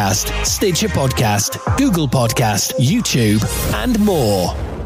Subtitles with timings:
[0.00, 4.79] Podcast, Stitcher Podcast, Google Podcast, YouTube, and more.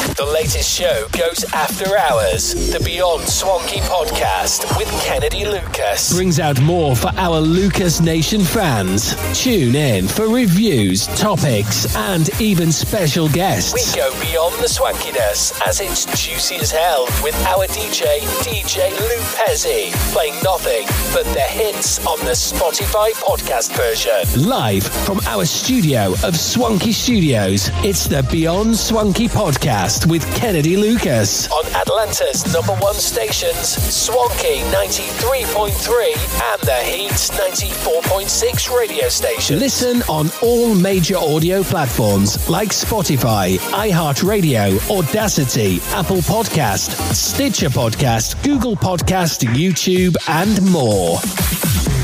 [0.00, 2.72] The latest show goes after hours.
[2.72, 9.14] The Beyond Swanky podcast with Kennedy Lucas brings out more for our Lucas Nation fans.
[9.38, 13.74] Tune in for reviews, topics, and even special guests.
[13.74, 19.20] We go beyond the swankiness as it's juicy as hell with our DJ, DJ Lou
[19.36, 24.48] Pezzi, playing nothing but the hits on the Spotify podcast version.
[24.48, 31.50] Live from our studio of Swanky Studios, it's the Beyond Swanky podcast with Kennedy Lucas
[31.50, 39.58] on Atlanta's number one stations, Swanky 93.3 and the Heat 94.6 radio station.
[39.58, 48.76] Listen on all major audio platforms like Spotify, iHeartRadio, Audacity, Apple Podcast, Stitcher Podcast, Google
[48.76, 51.99] Podcast, YouTube, and more.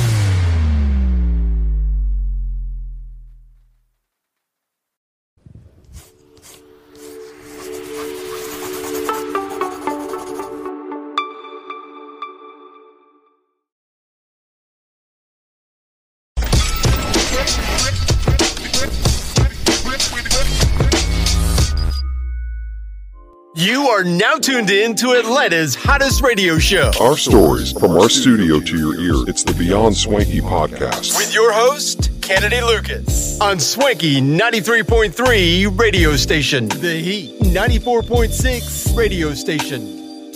[23.86, 26.90] You are now tuned in to Atlanta's hottest radio show.
[27.00, 29.28] Our stories from our studio to your ear.
[29.28, 31.16] It's the Beyond Swanky podcast.
[31.16, 33.40] With your host, Kennedy Lucas.
[33.40, 36.66] On Swanky 93.3 radio station.
[36.66, 40.32] The Heat 94.6 radio station.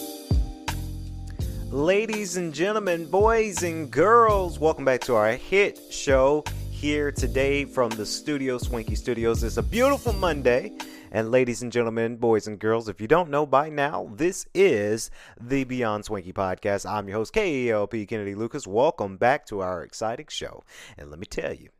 [1.72, 7.90] Ladies and gentlemen, boys and girls, welcome back to our hit show here today from
[7.90, 9.42] the studio, Swanky Studios.
[9.42, 10.72] It's a beautiful Monday.
[11.12, 15.10] And ladies and gentlemen, boys and girls, if you don't know by now, this is
[15.41, 16.88] the Beyond Swanky podcast.
[16.88, 18.65] I'm your host, KLP Kennedy Lucas.
[18.65, 20.62] Welcome back to our exciting show.
[20.97, 21.71] And let me tell you,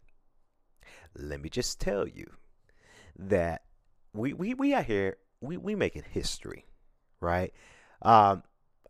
[1.17, 2.29] let me just tell you
[3.17, 3.63] that
[4.13, 6.67] we we, we out here, we, we making history,
[7.21, 7.53] right?
[8.03, 8.43] Um,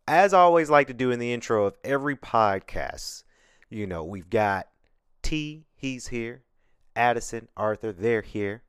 [0.09, 3.25] as I always like to do in the intro of every podcast,
[3.69, 4.69] you know, we've got
[5.21, 6.45] T, he's here,
[6.97, 8.63] Addison, Arthur, they're here.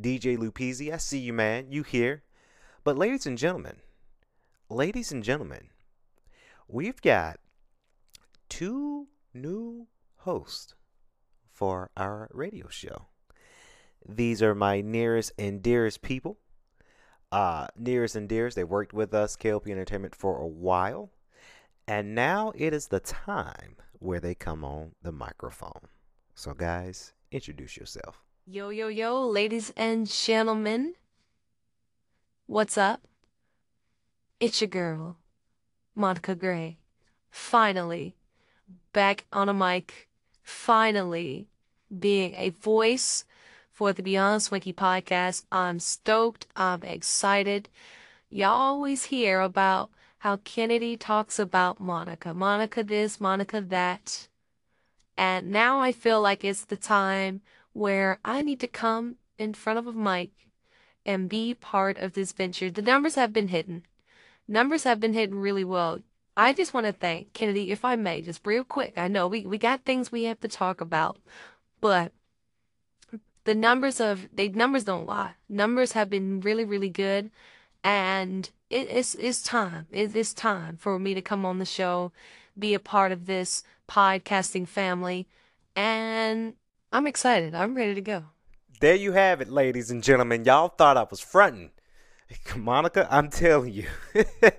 [0.00, 1.66] DJ Lupizzi, I see you, man.
[1.70, 2.22] You here.
[2.84, 3.76] But, ladies and gentlemen,
[4.68, 5.68] ladies and gentlemen,
[6.66, 7.38] we've got
[8.48, 9.86] two new
[10.16, 10.74] hosts
[11.50, 13.06] for our radio show.
[14.08, 16.38] These are my nearest and dearest people.
[17.30, 21.10] Uh, nearest and dearest, they worked with us, KLP Entertainment, for a while.
[21.86, 25.88] And now it is the time where they come on the microphone.
[26.34, 28.22] So, guys, introduce yourself.
[28.44, 30.94] Yo, yo, yo, ladies and gentlemen.
[32.46, 33.00] What's up?
[34.40, 35.16] It's your girl,
[35.94, 36.78] Monica Gray.
[37.30, 38.16] Finally,
[38.92, 40.08] back on a mic.
[40.42, 41.46] Finally,
[41.96, 43.24] being a voice
[43.70, 45.44] for the Beyond Swanky podcast.
[45.52, 46.48] I'm stoked.
[46.56, 47.68] I'm excited.
[48.28, 49.88] Y'all always hear about
[50.18, 52.34] how Kennedy talks about Monica.
[52.34, 54.26] Monica this, Monica that.
[55.16, 57.40] And now I feel like it's the time
[57.72, 60.30] where I need to come in front of a mic
[61.04, 62.70] and be part of this venture.
[62.70, 63.84] The numbers have been hidden.
[64.46, 66.00] Numbers have been hidden really well.
[66.36, 68.94] I just want to thank Kennedy, if I may, just real quick.
[68.96, 71.18] I know we, we got things we have to talk about,
[71.80, 72.12] but
[73.44, 75.32] the numbers of they numbers don't lie.
[75.48, 77.30] Numbers have been really, really good,
[77.84, 79.86] and it, it's it's time.
[79.90, 82.12] It, it's time for me to come on the show,
[82.58, 85.26] be a part of this podcasting family,
[85.76, 86.54] and
[86.92, 87.54] I'm excited.
[87.54, 88.24] I'm ready to go.
[88.80, 90.44] There you have it, ladies and gentlemen.
[90.44, 91.70] Y'all thought I was fronting.
[92.56, 93.86] Monica, I'm telling you,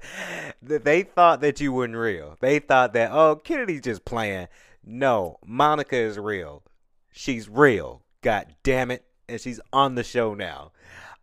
[0.62, 2.38] they thought that you weren't real.
[2.40, 4.48] They thought that, oh, Kennedy's just playing.
[4.84, 6.64] No, Monica is real.
[7.12, 8.02] She's real.
[8.22, 9.06] God damn it.
[9.30, 10.72] And she's on the show now.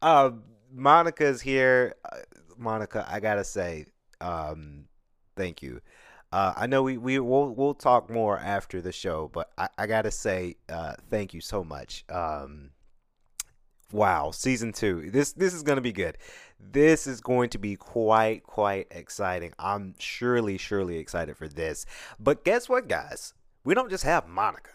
[0.01, 0.31] Uh,
[0.73, 1.97] Monica's here.
[2.05, 2.19] Uh,
[2.57, 3.87] Monica, I gotta say,
[4.21, 4.85] um,
[5.37, 5.81] thank you.
[6.33, 9.87] Uh, I know we we will we'll talk more after the show, but I, I
[9.87, 12.05] gotta say, uh, thank you so much.
[12.09, 12.71] Um,
[13.93, 15.11] wow, season two.
[15.11, 16.19] This this is gonna be good.
[16.61, 19.53] This is going to be quite quite exciting.
[19.59, 21.85] I'm surely surely excited for this.
[22.19, 23.35] But guess what, guys?
[23.65, 24.71] We don't just have Monica.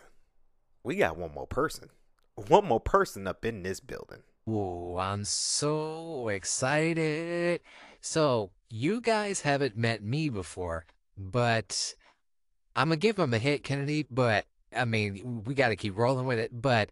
[0.84, 1.90] We got one more person.
[2.36, 4.24] One more person up in this building.
[4.44, 7.62] Whoa, I'm so excited.
[8.00, 10.86] So, you guys haven't met me before,
[11.18, 11.96] but
[12.76, 14.06] I'm gonna give him a hit, Kennedy.
[14.10, 14.46] But
[14.76, 16.62] I mean, we got to keep rolling with it.
[16.62, 16.92] But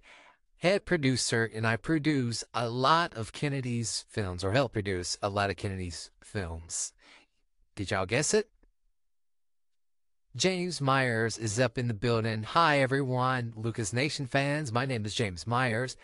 [0.57, 5.49] head producer, and I produce a lot of Kennedy's films, or help produce a lot
[5.49, 6.93] of Kennedy's films.
[7.75, 8.49] Did y'all guess it?
[10.35, 12.41] James Myers is up in the building.
[12.41, 14.71] Hi, everyone, Lucas Nation fans.
[14.71, 15.95] My name is James Myers.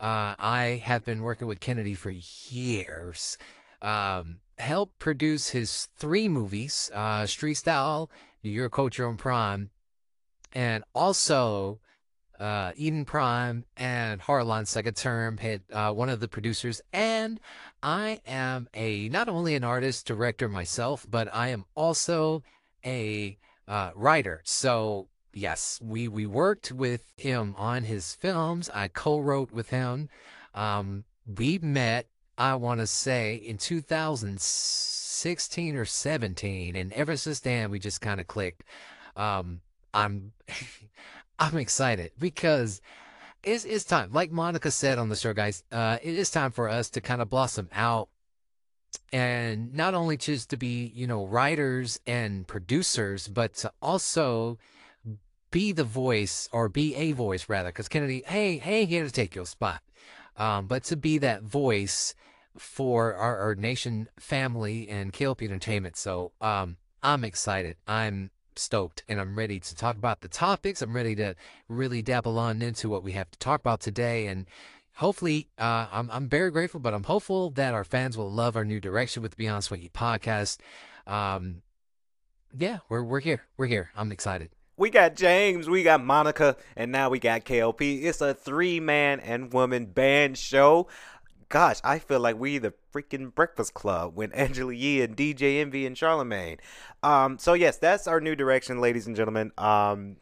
[0.00, 3.38] Uh, I have been working with Kennedy for years.
[3.82, 8.10] Um, helped produce his three movies, uh, Street Style,
[8.42, 9.70] Your Culture on Prime,
[10.52, 11.78] and also
[12.40, 16.80] uh, Eden Prime and Harlan Second Term had uh, one of the producers.
[16.92, 17.40] And
[17.82, 22.42] I am a not only an artist director myself, but I am also
[22.84, 24.40] a uh, writer.
[24.44, 28.70] So yes, we we worked with him on his films.
[28.74, 30.08] I co-wrote with him.
[30.54, 32.06] Um, we met,
[32.38, 38.20] I want to say, in 2016 or 17, and ever since then we just kind
[38.20, 38.62] of clicked.
[39.16, 39.60] Um,
[39.92, 40.32] I'm
[41.38, 42.80] I'm excited because
[43.42, 44.12] it's it's time.
[44.12, 47.20] Like Monica said on the show, guys, uh, it is time for us to kind
[47.20, 48.08] of blossom out
[49.12, 54.58] and not only just to be you know writers and producers but to also
[55.50, 59.34] be the voice or be a voice rather because kennedy hey hey here to take
[59.34, 59.82] your spot
[60.36, 62.14] um, but to be that voice
[62.58, 69.20] for our, our nation family and klp entertainment so um, i'm excited i'm stoked and
[69.20, 71.34] i'm ready to talk about the topics i'm ready to
[71.68, 74.46] really dabble on into what we have to talk about today and
[74.98, 78.64] hopefully, uh, I'm, I'm very grateful, but I'm hopeful that our fans will love our
[78.64, 80.58] new direction with the Beyond Swanky podcast.
[81.06, 81.62] Um,
[82.56, 83.44] yeah, we're, we're here.
[83.56, 83.90] We're here.
[83.96, 84.50] I'm excited.
[84.76, 88.04] We got James, we got Monica, and now we got KLP.
[88.04, 90.86] It's a three man and woman band show.
[91.48, 95.86] Gosh, I feel like we the freaking Breakfast Club when Angela Yee and DJ Envy
[95.86, 96.58] and Charlemagne.
[97.02, 99.52] Um, so yes, that's our new direction, ladies and gentlemen.
[99.56, 100.16] Um,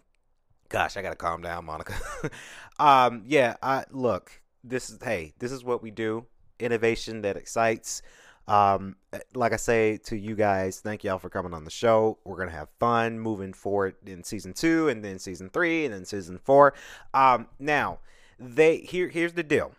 [0.69, 1.95] gosh, I gotta calm down, Monica.
[2.79, 6.27] um, yeah, I look this is hey, this is what we do.
[6.59, 8.03] Innovation that excites.
[8.49, 12.19] Um, eh, like I say to you guys, thank y'all for coming on the show.
[12.25, 16.05] We're gonna have fun moving forward in season two, and then season three, and then
[16.05, 16.75] season four.
[17.15, 18.01] Um, now
[18.39, 19.73] they here here's the deal.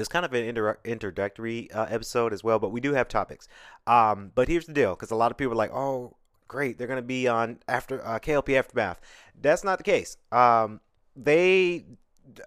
[0.00, 3.48] This kind of an inter- introductory uh, episode as well, but we do have topics.
[3.86, 6.16] Um, but here's the deal, because a lot of people are like, "Oh,
[6.48, 8.98] great, they're gonna be on after uh, KLP Aftermath."
[9.40, 10.16] That's not the case.
[10.32, 10.80] Um,
[11.14, 11.84] they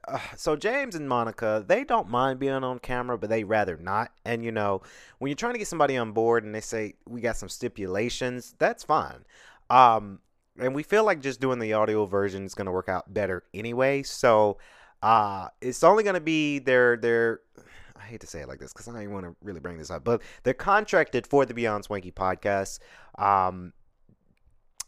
[0.08, 4.12] uh, so James and Monica, they don't mind being on camera, but they rather not.
[4.26, 4.82] And you know,
[5.20, 8.56] when you're trying to get somebody on board and they say we got some stipulations,
[8.58, 9.26] that's fine.
[9.70, 10.20] Um,
[10.60, 13.44] and we feel like just doing the audio version is going to work out better
[13.54, 14.04] anyway.
[14.04, 14.58] So,
[15.04, 17.42] uh, it's only going to be their their.
[17.96, 19.92] I hate to say it like this because I don't want to really bring this
[19.92, 22.80] up, but they're contracted for the Beyond Swanky podcast.
[23.18, 23.74] Um,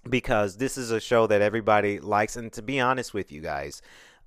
[0.09, 3.81] because this is a show that everybody likes, and to be honest with you guys,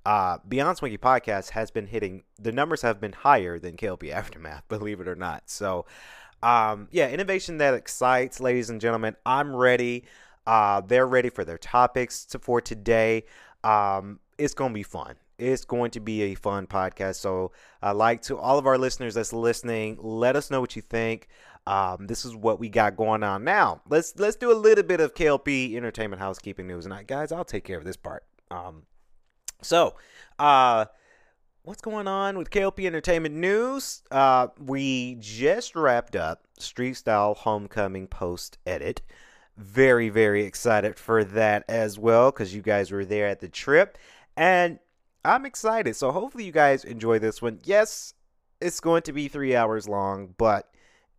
[0.05, 4.67] uh, Beyond Swanky Podcast has been hitting the numbers have been higher than KLP Aftermath,
[4.67, 5.49] believe it or not.
[5.49, 5.85] So,
[6.43, 9.15] um, yeah, innovation that excites, ladies and gentlemen.
[9.25, 10.05] I'm ready.
[10.45, 13.23] Uh, they're ready for their topics to, for today.
[13.63, 15.15] Um, it's gonna be fun.
[15.39, 17.15] It's going to be a fun podcast.
[17.15, 19.97] So, I uh, like to all of our listeners that's listening.
[20.01, 21.27] Let us know what you think.
[21.65, 23.81] Um, this is what we got going on now.
[23.89, 26.85] Let's let's do a little bit of KLP entertainment housekeeping news.
[26.85, 28.23] And I, guys, I'll take care of this part.
[28.51, 28.83] Um,
[29.61, 29.95] so,
[30.37, 30.85] uh,
[31.63, 34.01] what's going on with KLP Entertainment News?
[34.09, 39.01] Uh, we just wrapped up Street Style Homecoming post edit.
[39.57, 43.97] Very, very excited for that as well because you guys were there at the trip.
[44.37, 44.79] And
[45.23, 45.95] I'm excited.
[45.95, 47.59] So, hopefully, you guys enjoy this one.
[47.63, 48.13] Yes,
[48.61, 50.71] it's going to be three hours long, but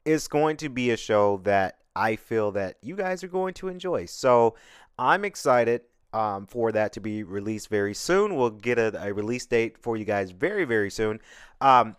[0.05, 3.69] it's going to be a show that I feel that you guys are going to
[3.69, 4.07] enjoy.
[4.07, 4.57] So,
[4.99, 8.37] I'm excited um, for that to be released very soon.
[8.37, 11.21] We'll get a, a release date for you guys very, very soon.
[11.61, 11.97] Um,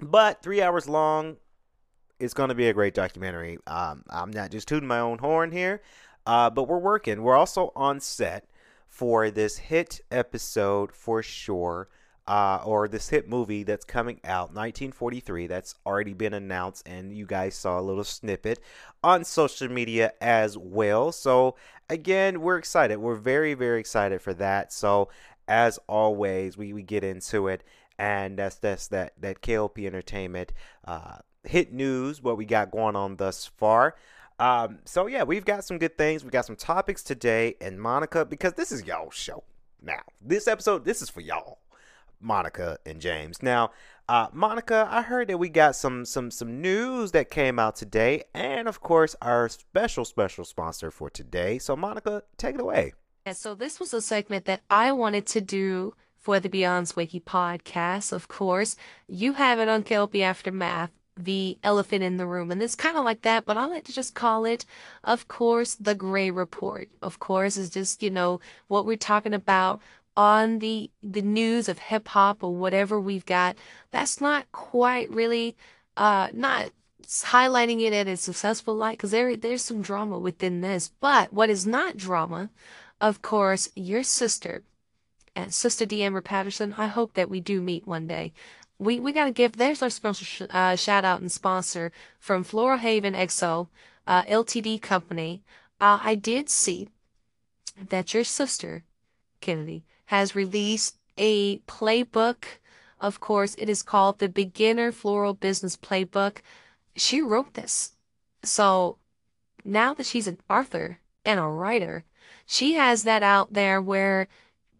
[0.00, 1.36] but three hours long.
[2.18, 3.58] It's going to be a great documentary.
[3.66, 5.80] Um, I'm not just tooting my own horn here,
[6.26, 7.22] uh, but we're working.
[7.22, 8.44] We're also on set
[8.90, 11.88] for this hit episode for sure
[12.26, 17.24] uh, or this hit movie that's coming out, 1943, that's already been announced, and you
[17.24, 18.60] guys saw a little snippet
[19.02, 21.12] on social media as well.
[21.12, 21.56] So,
[21.88, 22.98] again, we're excited.
[22.98, 24.72] We're very, very excited for that.
[24.72, 25.08] So,
[25.48, 27.64] as always, we, we get into it,
[27.98, 30.52] and that's that's that that KLP Entertainment
[30.84, 32.22] uh, hit news.
[32.22, 33.96] What we got going on thus far.
[34.40, 36.24] Um, so yeah, we've got some good things.
[36.24, 39.44] We got some topics today, and Monica, because this is y'all show
[39.82, 40.00] now.
[40.20, 41.58] This episode, this is for y'all.
[42.20, 43.42] Monica and James.
[43.42, 43.70] Now,
[44.08, 48.24] uh, Monica, I heard that we got some some some news that came out today,
[48.34, 51.58] and of course, our special special sponsor for today.
[51.58, 52.92] So, Monica, take it away.
[53.26, 57.20] Yeah, so this was a segment that I wanted to do for the Beyond's Swanky
[57.20, 58.12] podcast.
[58.12, 60.90] Of course, you have it on KLP Aftermath,
[61.24, 63.44] the elephant in the room, and it's kind of like that.
[63.44, 64.64] But I like to just call it,
[65.04, 66.88] of course, the Gray Report.
[67.02, 69.80] Of course, is just you know what we're talking about
[70.16, 73.56] on the the news of hip hop or whatever we've got,
[73.90, 75.56] that's not quite really
[75.96, 76.70] uh not
[77.02, 80.90] highlighting it at a successful light because there there's some drama within this.
[81.00, 82.50] But what is not drama,
[83.00, 84.62] of course, your sister
[85.36, 86.74] and Sister Deamber Patterson.
[86.76, 88.32] I hope that we do meet one day.
[88.80, 92.78] We we gotta give there's our special sh- uh, shout out and sponsor from Floral
[92.78, 93.68] Haven XO
[94.06, 95.42] uh, Ltd company.
[95.78, 96.88] Uh, I did see
[97.90, 98.84] that your sister
[99.42, 102.44] Kennedy has released a playbook.
[102.98, 106.38] Of course, it is called the Beginner Floral Business Playbook.
[106.96, 107.92] She wrote this.
[108.42, 108.96] So
[109.62, 112.04] now that she's an author and a writer,
[112.46, 114.26] she has that out there where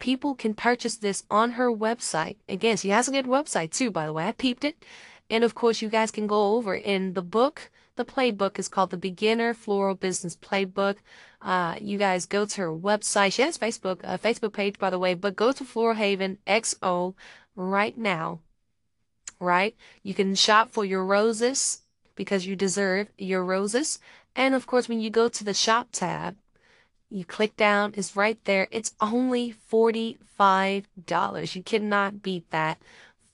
[0.00, 2.36] people can purchase this on her website.
[2.48, 4.26] Again, she has a good website too, by the way.
[4.26, 4.84] I peeped it.
[5.30, 7.70] And of course, you guys can go over in the book.
[7.94, 10.96] The playbook is called the Beginner Floral Business Playbook.
[11.40, 13.34] Uh, you guys go to her website.
[13.34, 17.14] She has Facebook, a Facebook page, by the way, but go to Floral Haven XO
[17.54, 18.40] right now.
[19.38, 19.76] Right?
[20.02, 21.82] You can shop for your roses
[22.14, 23.98] because you deserve your roses.
[24.34, 26.36] And of course, when you go to the shop tab,
[27.10, 28.68] you click down, it's right there.
[28.70, 31.56] It's only $45.
[31.56, 32.78] You cannot beat that.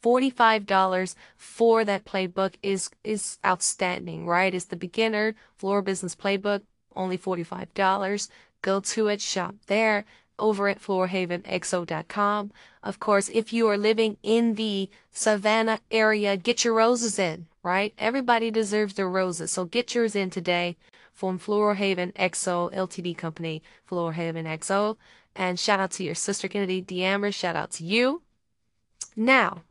[0.02, 4.54] $45 for that playbook is is outstanding, right?
[4.54, 6.62] It's the beginner floor business playbook
[6.96, 8.28] only $45.
[8.62, 10.04] Go to it, shop there
[10.38, 12.52] over at floralhavenxo.com.
[12.82, 17.94] Of course, if you are living in the Savannah area, get your roses in, right?
[17.98, 19.52] Everybody deserves their roses.
[19.52, 20.76] So get yours in today
[21.16, 24.98] from Floral Haven XO Ltd company, Floral Haven XO.
[25.34, 27.32] And shout out to your sister Kennedy Deamber.
[27.32, 28.22] Shout out to you.
[29.16, 29.62] Now,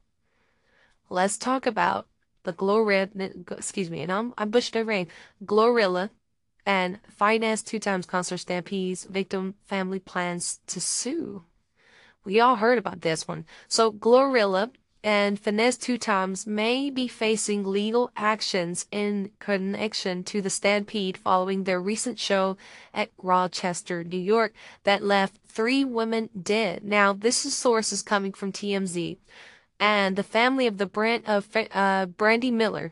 [1.08, 2.08] let's talk about
[2.44, 3.10] the Glorilla,
[3.52, 5.08] excuse me, and I'm, I'm bushed over name,
[5.44, 6.10] Glorilla
[6.66, 11.44] and Finesse two times concert stampedes, victim family plans to sue.
[12.24, 13.46] We all heard about this one.
[13.68, 14.72] So Glorilla
[15.05, 21.63] and Finesse Two Times may be facing legal actions in connection to the stampede following
[21.63, 22.57] their recent show
[22.91, 24.51] at Rochester, New York,
[24.83, 26.83] that left three women dead.
[26.83, 29.17] Now, this is sources coming from TMZ,
[29.79, 32.91] and the family of the brand of uh, Brandy Miller,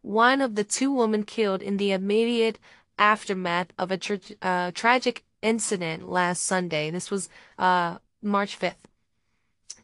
[0.00, 2.60] one of the two women killed in the immediate
[3.00, 6.88] aftermath of a tra- uh, tragic incident last Sunday.
[6.88, 8.76] This was uh, March 5th.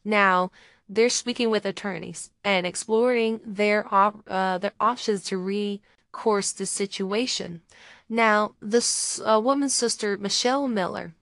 [0.05, 0.53] Now,
[0.89, 7.61] they're speaking with attorneys and exploring their op- uh, their options to recourse the situation.
[8.09, 11.15] Now, this uh, woman's sister, Michelle Miller,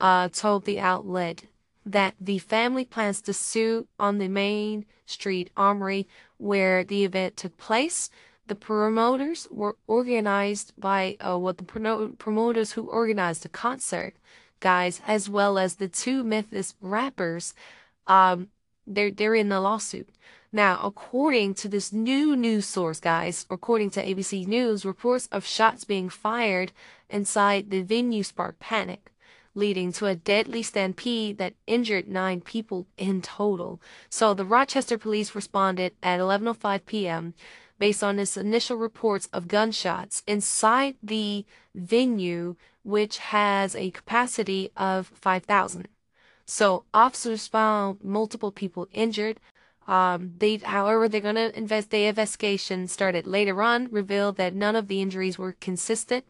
[0.00, 1.44] uh, told the outlet
[1.86, 7.56] that the family plans to sue on the Main Street Armory where the event took
[7.56, 8.10] place
[8.46, 14.14] the promoters were organized by uh, what the pro- promoters who organized the concert
[14.60, 17.54] guys as well as the two Memphis rappers
[18.06, 18.48] um
[18.94, 20.08] they're they're in the lawsuit
[20.52, 25.84] now according to this new news source guys according to ABC News reports of shots
[25.84, 26.72] being fired
[27.10, 29.12] inside the venue sparked panic
[29.54, 33.80] leading to a deadly stampede that injured nine people in total.
[34.08, 37.34] So the Rochester police responded at 11:05 p.m
[37.78, 45.06] based on its initial reports of gunshots inside the venue, which has a capacity of
[45.14, 45.88] 5,000.
[46.48, 49.38] So officers found multiple people injured.
[49.86, 51.90] Um, they, however, they're going to invest.
[51.90, 56.24] The investigation started later on, revealed that none of the injuries were consistent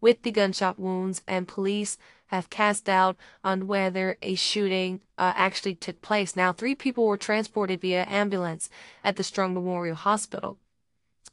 [0.00, 5.74] with the gunshot wounds, and police have cast doubt on whether a shooting uh, actually
[5.74, 6.36] took place.
[6.36, 8.70] Now, three people were transported via ambulance
[9.02, 10.56] at the Strong Memorial Hospital.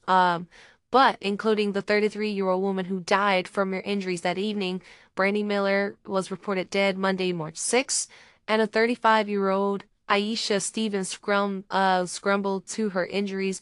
[0.07, 0.47] Um,
[0.91, 4.81] but including the 33 year old woman who died from her injuries that evening.
[5.15, 8.07] Brandy Miller was reported dead Monday, March 6,
[8.47, 13.61] and a 35 year old Aisha Stevens scrum, uh, scrambled to her injuries,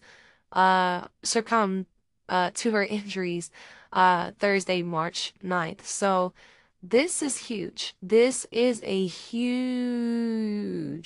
[0.54, 1.88] uh, succumbed
[2.30, 3.52] uh, to her injuries
[3.92, 5.84] uh, Thursday, March 9th.
[5.84, 6.34] So
[6.82, 7.96] this is huge.
[8.02, 10.28] This is a huge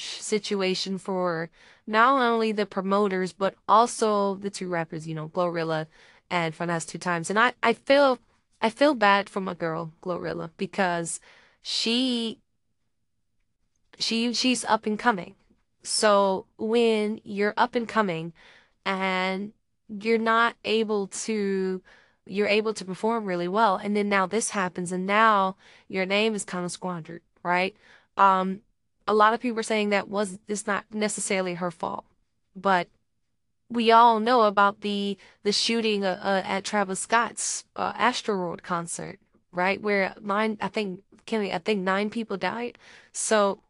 [0.03, 1.49] situation for
[1.87, 5.87] not only the promoters, but also the two rappers, you know, Glorilla
[6.31, 7.29] and Finesse two times.
[7.29, 8.17] And I, I feel
[8.61, 11.19] I feel bad for my girl, Glorilla, because
[11.61, 12.39] she
[13.99, 15.35] she she's up and coming.
[15.83, 18.33] So when you're up and coming
[18.85, 19.51] and
[19.89, 21.81] you're not able to
[22.25, 25.55] you're able to perform really well and then now this happens and now
[25.87, 27.75] your name is kind of squandered right
[28.15, 28.61] um
[29.07, 32.05] a lot of people are saying that was it's not necessarily her fault
[32.55, 32.87] but
[33.71, 39.19] we all know about the the shooting uh, uh, at Travis Scott's uh, Astroworld concert
[39.51, 42.77] right where nine I think Kenny I think nine people died
[43.11, 43.61] so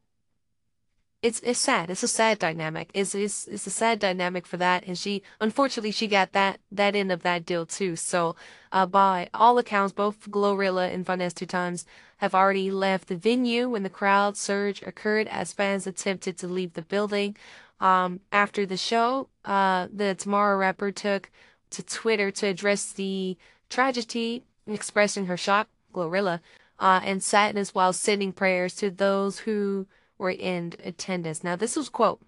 [1.22, 1.90] it's it's sad.
[1.92, 2.90] It's a sad dynamic.
[2.94, 4.84] It's it's it's a sad dynamic for that.
[4.88, 7.96] And she unfortunately she got that that end of that deal too.
[7.96, 8.36] So
[8.72, 11.86] uh, by all accounts, both Glorilla and Finesse two times
[12.18, 16.74] have already left the venue when the crowd surge occurred as fans attempted to leave
[16.74, 17.36] the building.
[17.82, 21.32] Um, after the show, uh, the Tomorrow rapper took
[21.72, 23.38] to Twitter to address the
[23.70, 26.42] tragedy, expressing her shock, Glorilla,
[26.80, 29.88] uh, and sadness while sending prayers to those who
[30.20, 31.44] were in attendance.
[31.44, 32.22] Now, this was quote.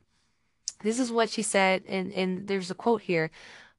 [0.81, 3.29] This is what she said, and and there's a quote here.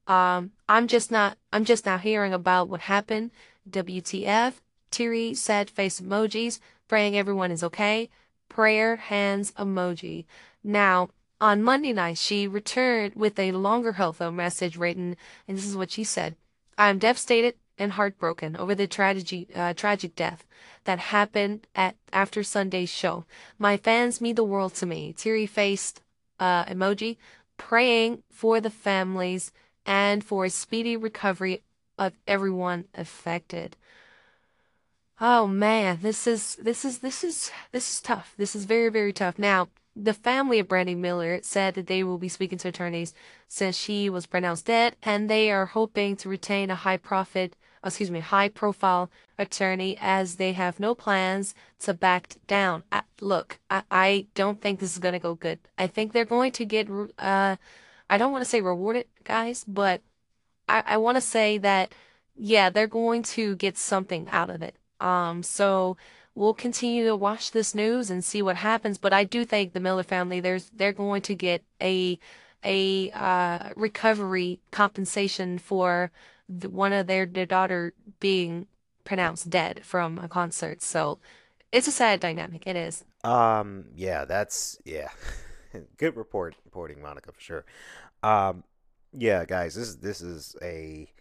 [0.07, 1.37] Um, I'm just not.
[1.51, 3.31] I'm just now hearing about what happened.
[3.69, 4.53] WTF?
[4.91, 6.59] Teary, sad face emojis.
[6.87, 8.09] Praying everyone is okay.
[8.47, 10.25] Prayer hands emoji.
[10.63, 11.09] Now,
[11.41, 15.91] on Monday night, she returned with a longer helpful message written, and this is what
[15.91, 16.35] she said.
[16.77, 20.45] I am devastated and heartbroken over the tragedy, uh, tragic death
[20.85, 23.25] that happened at after Sunday's show.
[23.59, 25.13] My fans mean the world to me.
[25.13, 26.01] Teary faced
[26.39, 27.17] uh, emoji,
[27.57, 29.51] praying for the families
[29.85, 31.63] and for a speedy recovery
[31.97, 33.75] of everyone affected.
[35.21, 38.33] Oh man, this is this is this is this is tough.
[38.37, 39.39] This is very very tough.
[39.39, 43.13] Now, the family of Brandy Miller said that they will be speaking to attorneys
[43.47, 47.55] since she was pronounced dead, and they are hoping to retain a high profit
[47.85, 52.83] excuse me, high profile attorney as they have no plans to back down.
[52.91, 55.59] I, look, I, I don't think this is going to go good.
[55.77, 57.55] I think they're going to get, uh,
[58.09, 60.01] I don't want to say rewarded, guys, but
[60.67, 61.93] I, I want to say that,
[62.35, 64.75] yeah, they're going to get something out of it.
[64.99, 65.97] Um, so
[66.35, 68.97] we'll continue to watch this news and see what happens.
[68.97, 72.19] But I do think the Miller family, there's, they're going to get a,
[72.63, 76.11] a, uh, recovery compensation for
[76.47, 78.67] the, one of their, their daughter being
[79.05, 80.81] pronounced dead from a concert.
[80.81, 81.19] So
[81.71, 82.65] it's a sad dynamic.
[82.65, 83.03] It is.
[83.23, 83.85] Um.
[83.95, 84.25] Yeah.
[84.25, 85.09] That's yeah.
[85.97, 87.65] Good report reporting, Monica, for sure.
[88.23, 88.63] Um.
[89.11, 89.75] Yeah, guys.
[89.75, 91.11] This this is a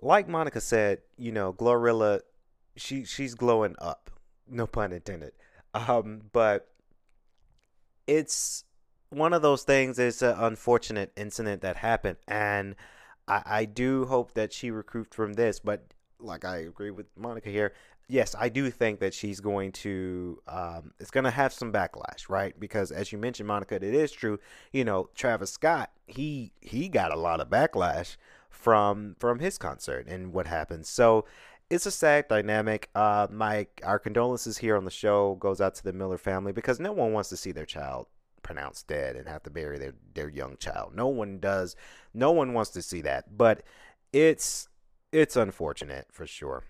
[0.00, 1.00] like Monica said.
[1.16, 2.20] You know, Glorilla.
[2.76, 4.10] She she's glowing up.
[4.48, 5.32] No pun intended.
[5.74, 6.22] Um.
[6.32, 6.68] But
[8.06, 8.64] it's
[9.10, 9.98] one of those things.
[9.98, 12.76] It's an unfortunate incident that happened, and
[13.26, 17.50] I, I do hope that she recruits from this, but like I agree with Monica
[17.50, 17.72] here.
[18.06, 22.28] Yes, I do think that she's going to, um, it's going to have some backlash,
[22.28, 22.58] right?
[22.60, 24.38] Because as you mentioned, Monica, it is true.
[24.72, 28.16] You know, Travis Scott, he he got a lot of backlash
[28.50, 30.86] from from his concert and what happened.
[30.86, 31.24] So
[31.70, 32.90] it's a sad dynamic.
[32.94, 36.78] Uh, my our condolences here on the show goes out to the Miller family because
[36.78, 38.06] no one wants to see their child
[38.42, 40.94] pronounced dead and have to bury their, their young child.
[40.94, 41.74] No one does.
[42.12, 43.36] No one wants to see that.
[43.36, 43.62] But
[44.12, 44.68] it's
[45.12, 46.64] it's unfortunate for sure.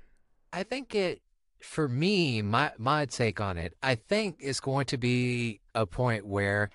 [0.52, 1.20] I think it
[1.60, 6.26] for me, my my take on it, I think it's going to be a point
[6.26, 6.70] where,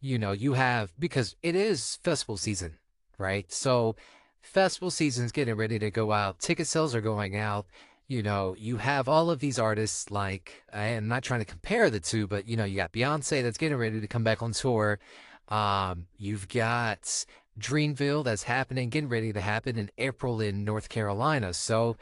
[0.00, 2.78] you know, you have because it is festival season,
[3.18, 3.50] right?
[3.52, 3.96] So
[4.42, 6.38] festival season's getting ready to go out.
[6.38, 7.66] Ticket sales are going out
[8.12, 11.98] you know, you have all of these artists like, I'm not trying to compare the
[11.98, 14.98] two, but you know, you got Beyonce that's getting ready to come back on tour.
[15.48, 17.24] Um, you've got
[17.58, 21.54] Dreamville that's happening, getting ready to happen in April in North Carolina.
[21.54, 21.96] So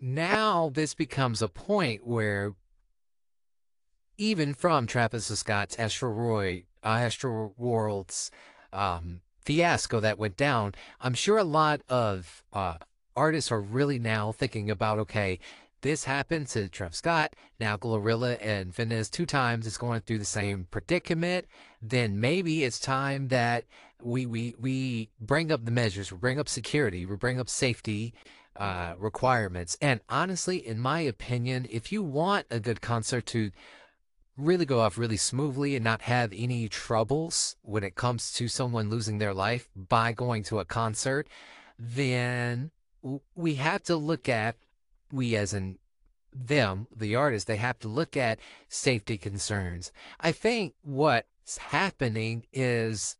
[0.00, 2.54] now this becomes a point where
[4.16, 8.30] even from Travis Scott's Astro Roy, uh, Astro World's
[8.72, 12.74] um, fiasco that went down, I'm sure a lot of uh,
[13.16, 15.38] artists are really now thinking about okay,
[15.80, 20.26] this happened to Trev Scott, now Glorilla and Finesse two times is going through the
[20.26, 21.46] same predicament,
[21.80, 23.64] then maybe it's time that
[24.02, 28.12] we we we bring up the measures, we bring up security, we bring up safety
[28.56, 29.78] uh, requirements.
[29.80, 33.50] And honestly, in my opinion, if you want a good concert to
[34.38, 38.88] really go off really smoothly and not have any troubles when it comes to someone
[38.88, 41.28] losing their life by going to a concert,
[41.78, 42.70] then
[43.34, 44.56] we have to look at
[45.12, 45.78] we as in
[46.32, 49.90] them, the artists, they have to look at safety concerns.
[50.20, 53.16] I think what's happening is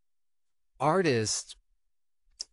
[0.79, 1.57] artists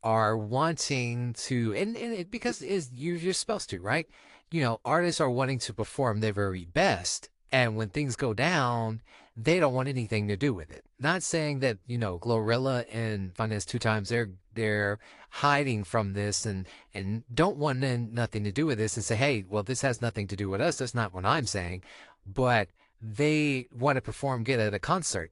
[0.04, 4.08] are wanting to, and, and it, because is you're, you're supposed to, right?
[4.51, 7.30] You know, artists are wanting to perform their very best.
[7.52, 9.02] And when things go down,
[9.38, 10.86] they don't want anything to do with it.
[11.00, 16.46] Not saying that, you know, Glorilla and Finesse two times they're they're hiding from this
[16.46, 20.02] and and don't want nothing to do with this and say, hey, well, this has
[20.02, 20.78] nothing to do with us.
[20.78, 21.84] That's not what I'm saying.
[22.26, 22.70] But
[23.02, 25.32] they want to perform good at a concert.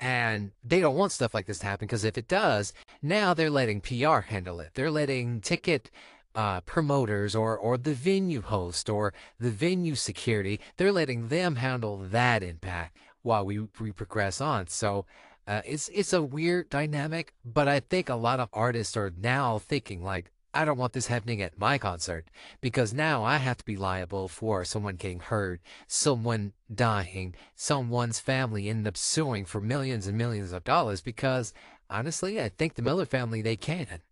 [0.00, 2.72] And they don't want stuff like this to happen because if it does,
[3.02, 4.70] now they're letting PR handle it.
[4.74, 5.90] They're letting ticket
[6.34, 10.60] uh, promoters or or the venue host or the venue security.
[10.76, 14.68] They're letting them handle that impact while we we progress on.
[14.68, 15.06] So
[15.46, 19.58] uh, it's it's a weird dynamic, but I think a lot of artists are now
[19.58, 22.26] thinking like, I don't want this happening at my concert
[22.60, 28.68] because now I have to be liable for someone getting hurt, someone dying, someone's family
[28.68, 31.52] end up suing for millions and millions of dollars because
[31.88, 34.02] honestly, I think the Miller family they can.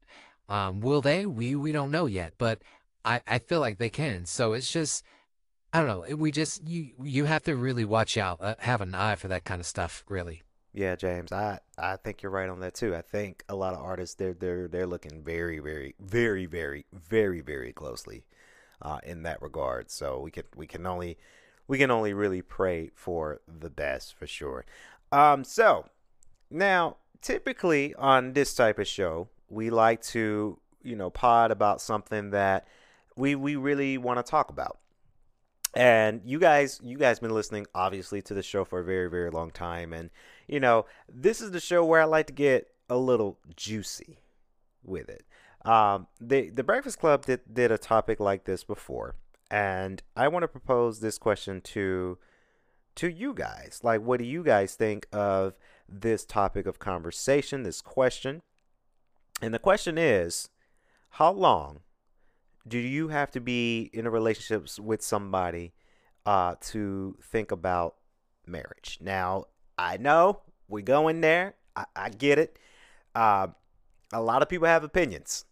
[0.48, 1.26] Um, will they?
[1.26, 2.62] We we don't know yet, but
[3.04, 4.26] I I feel like they can.
[4.26, 5.04] So it's just
[5.72, 6.16] I don't know.
[6.16, 9.44] We just you you have to really watch out, uh, have an eye for that
[9.44, 10.42] kind of stuff, really.
[10.72, 12.94] Yeah, James, I I think you're right on that too.
[12.94, 17.40] I think a lot of artists they're they're they're looking very very very very very
[17.40, 18.24] very closely
[18.80, 19.90] uh, in that regard.
[19.90, 21.18] So we can we can only
[21.66, 24.64] we can only really pray for the best for sure.
[25.12, 25.86] Um, so
[26.50, 32.30] now typically on this type of show, we like to you know pod about something
[32.30, 32.66] that
[33.16, 34.78] we we really want to talk about.
[35.74, 39.30] And you guys you guys been listening obviously to the show for a very very
[39.30, 39.92] long time.
[39.92, 40.10] And
[40.46, 44.18] you know this is the show where i like to get a little juicy
[44.82, 45.24] with it.
[45.64, 49.14] Um, the the breakfast club did, did a topic like this before.
[49.50, 52.18] And i want to propose this question to
[52.96, 53.80] to you guys.
[53.82, 55.54] Like what do you guys think of
[55.88, 58.42] this topic of conversation this question
[59.40, 60.48] and the question is
[61.10, 61.80] how long
[62.66, 65.72] do you have to be in a relationship with somebody
[66.26, 67.96] uh, to think about
[68.46, 68.98] marriage?
[69.00, 69.46] Now,
[69.78, 71.54] I know we go in there.
[71.74, 72.58] I, I get it.
[73.14, 73.48] Uh,
[74.12, 75.44] a lot of people have opinions.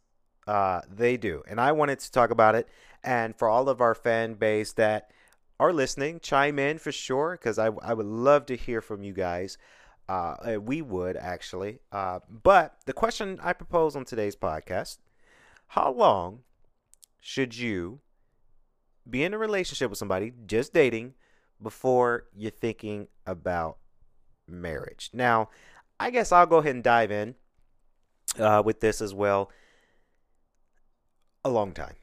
[0.47, 1.43] Uh, they do.
[1.49, 2.69] And I wanted to talk about it.
[3.03, 5.11] And for all of our fan base that
[5.59, 9.13] are listening, chime in for sure, because I, I would love to hear from you
[9.13, 9.59] guys.
[10.09, 11.81] Uh, we would actually.
[11.91, 14.99] Uh, but the question I propose on today's podcast
[15.69, 16.41] how long
[17.21, 18.01] should you
[19.09, 21.15] be in a relationship with somebody, just dating,
[21.61, 23.79] before you're thinking about
[24.47, 25.11] marriage?
[25.13, 25.49] Now,
[25.99, 27.35] I guess I'll go ahead and dive in
[28.39, 29.51] uh, with this as well.
[31.45, 31.95] A long time.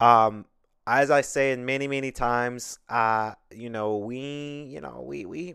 [0.00, 0.46] Um,
[0.86, 5.54] as I say in many, many times, uh, you know, we, you know, we, we,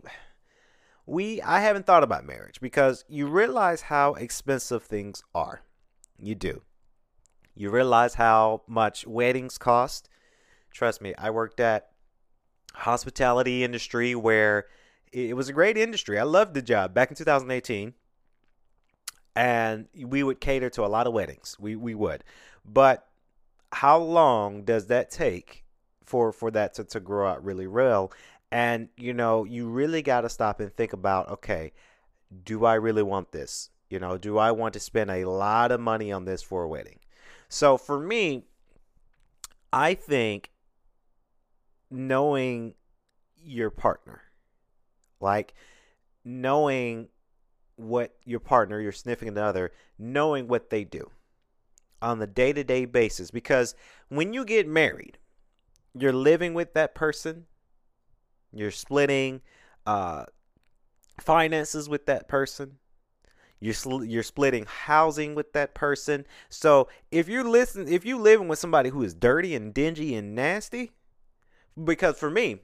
[1.06, 5.62] we, I haven't thought about marriage because you realize how expensive things are.
[6.18, 6.62] You do.
[7.54, 10.08] You realize how much weddings cost.
[10.70, 11.90] Trust me, I worked at
[12.74, 14.66] hospitality industry where
[15.12, 16.18] it was a great industry.
[16.18, 17.94] I loved the job back in 2018.
[19.36, 21.56] And we would cater to a lot of weddings.
[21.58, 22.22] We we would.
[22.64, 23.06] But
[23.72, 25.64] how long does that take
[26.04, 28.12] for for that to, to grow out really real?
[28.54, 31.72] And you know, you really got to stop and think about, okay,
[32.44, 33.70] do I really want this?
[33.90, 36.68] You know, do I want to spend a lot of money on this for a
[36.68, 37.00] wedding?
[37.48, 38.44] So for me,
[39.72, 40.52] I think
[41.90, 42.74] knowing
[43.36, 44.22] your partner,
[45.20, 45.54] like
[46.24, 47.08] knowing
[47.74, 51.10] what your partner, your significant other, knowing what they do
[52.00, 53.32] on the day to day basis.
[53.32, 53.74] Because
[54.10, 55.18] when you get married,
[55.92, 57.46] you're living with that person,
[58.54, 59.40] you're splitting
[59.86, 60.24] uh,
[61.20, 62.78] finances with that person,
[63.60, 66.26] you're sl- you're splitting housing with that person.
[66.48, 70.34] So if you're listening, if you're living with somebody who is dirty and dingy and
[70.34, 70.90] nasty,
[71.82, 72.60] because for me,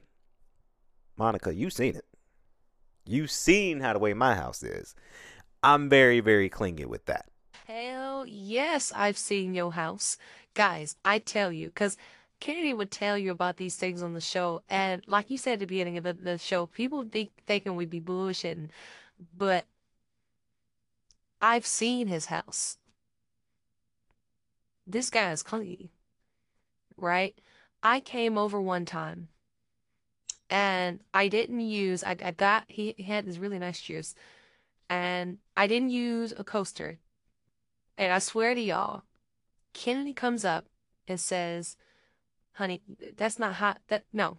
[1.17, 2.05] Monica, you've seen it.
[3.05, 4.95] You've seen how the way my house is.
[5.63, 7.25] I'm very very clingy with that.
[7.67, 10.17] Hell yes, I've seen your house,
[10.53, 10.95] guys.
[11.05, 11.97] I tell you, cause
[12.41, 15.59] Kennedy would tell you about these things on the show, and like you said at
[15.59, 18.69] the beginning of the, show, people think thinking we'd be bullshitting,
[19.37, 19.65] but
[21.39, 22.77] I've seen his house.
[24.87, 25.89] This guy is clean,
[26.97, 27.37] right?
[27.83, 29.27] I came over one time,
[30.49, 32.03] and I didn't use.
[32.03, 34.15] I, I got he, he had this really nice juice,
[34.89, 36.97] and I didn't use a coaster.
[37.99, 39.03] And I swear to y'all,
[39.73, 40.65] Kennedy comes up
[41.07, 41.77] and says
[42.53, 42.81] honey,
[43.17, 43.79] that's not hot.
[43.87, 44.37] That no.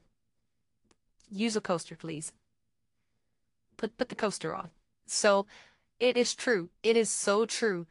[1.31, 2.33] Use a coaster, please.
[3.77, 4.71] Put put the coaster on.
[5.07, 5.47] So
[5.99, 6.71] it is true.
[6.83, 7.87] It is so true.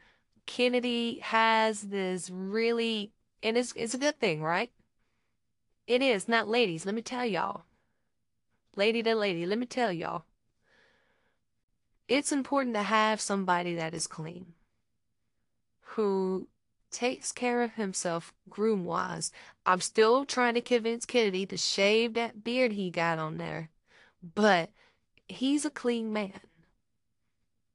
[0.46, 4.70] Kennedy has this really and it's it's a good thing, right?
[5.86, 6.28] It is.
[6.28, 7.62] Not ladies, let me tell y'all.
[8.76, 10.24] Lady to lady, let me tell y'all.
[12.08, 14.54] It's important to have somebody that is clean.
[15.80, 16.48] Who
[16.92, 19.32] takes care of himself groom wise.
[19.66, 23.70] I'm still trying to convince Kennedy to shave that beard he got on there.
[24.34, 24.70] But
[25.28, 26.40] he's a clean man.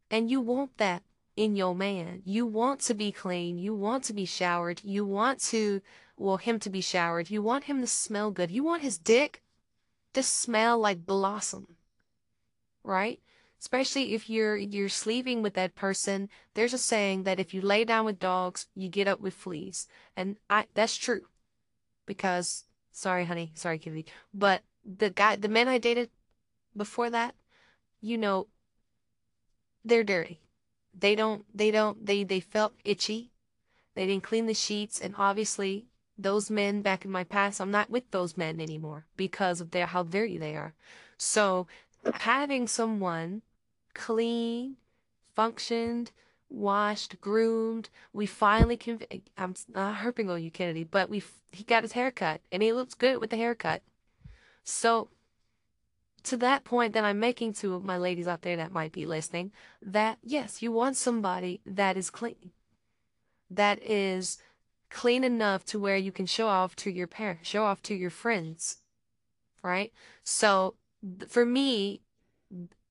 [0.09, 1.03] And you want that
[1.35, 2.21] in your man.
[2.25, 3.57] You want to be clean.
[3.57, 4.81] You want to be showered.
[4.83, 5.81] You want to,
[6.15, 7.29] well, him to be showered.
[7.29, 8.51] You want him to smell good.
[8.51, 9.41] You want his dick
[10.13, 11.75] to smell like blossom.
[12.83, 13.19] Right?
[13.59, 17.83] Especially if you're you're sleeping with that person there's a saying that if you lay
[17.83, 19.87] down with dogs you get up with fleas.
[20.15, 21.21] And i that's true.
[22.05, 26.09] Because sorry honey sorry kitty but the guy the men i dated
[26.75, 27.35] before that
[28.01, 28.47] you know
[29.83, 30.41] they're dirty.
[30.97, 33.31] They don't they don't they they felt itchy.
[33.95, 34.99] They didn't clean the sheets.
[34.99, 39.61] And obviously those men back in my past i'm not with those men anymore because
[39.61, 40.73] of their how dirty they are.
[41.17, 41.67] So
[42.13, 43.41] having someone
[43.97, 44.77] clean,
[45.35, 46.11] functioned,
[46.49, 47.89] washed, groomed.
[48.13, 52.41] We finally conv- I'm not harping on you, Kennedy, but we he got his haircut
[52.51, 53.81] and he looks good with the haircut.
[54.63, 55.09] So
[56.23, 59.51] to that point that I'm making to my ladies out there that might be listening,
[59.81, 62.51] that yes, you want somebody that is clean.
[63.49, 64.37] That is
[64.89, 68.09] clean enough to where you can show off to your parents, show off to your
[68.09, 68.77] friends.
[69.63, 69.91] Right?
[70.23, 70.75] So
[71.27, 72.01] for me,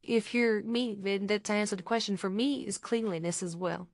[0.07, 3.88] if you're me, then to answer the question, for me is cleanliness as well.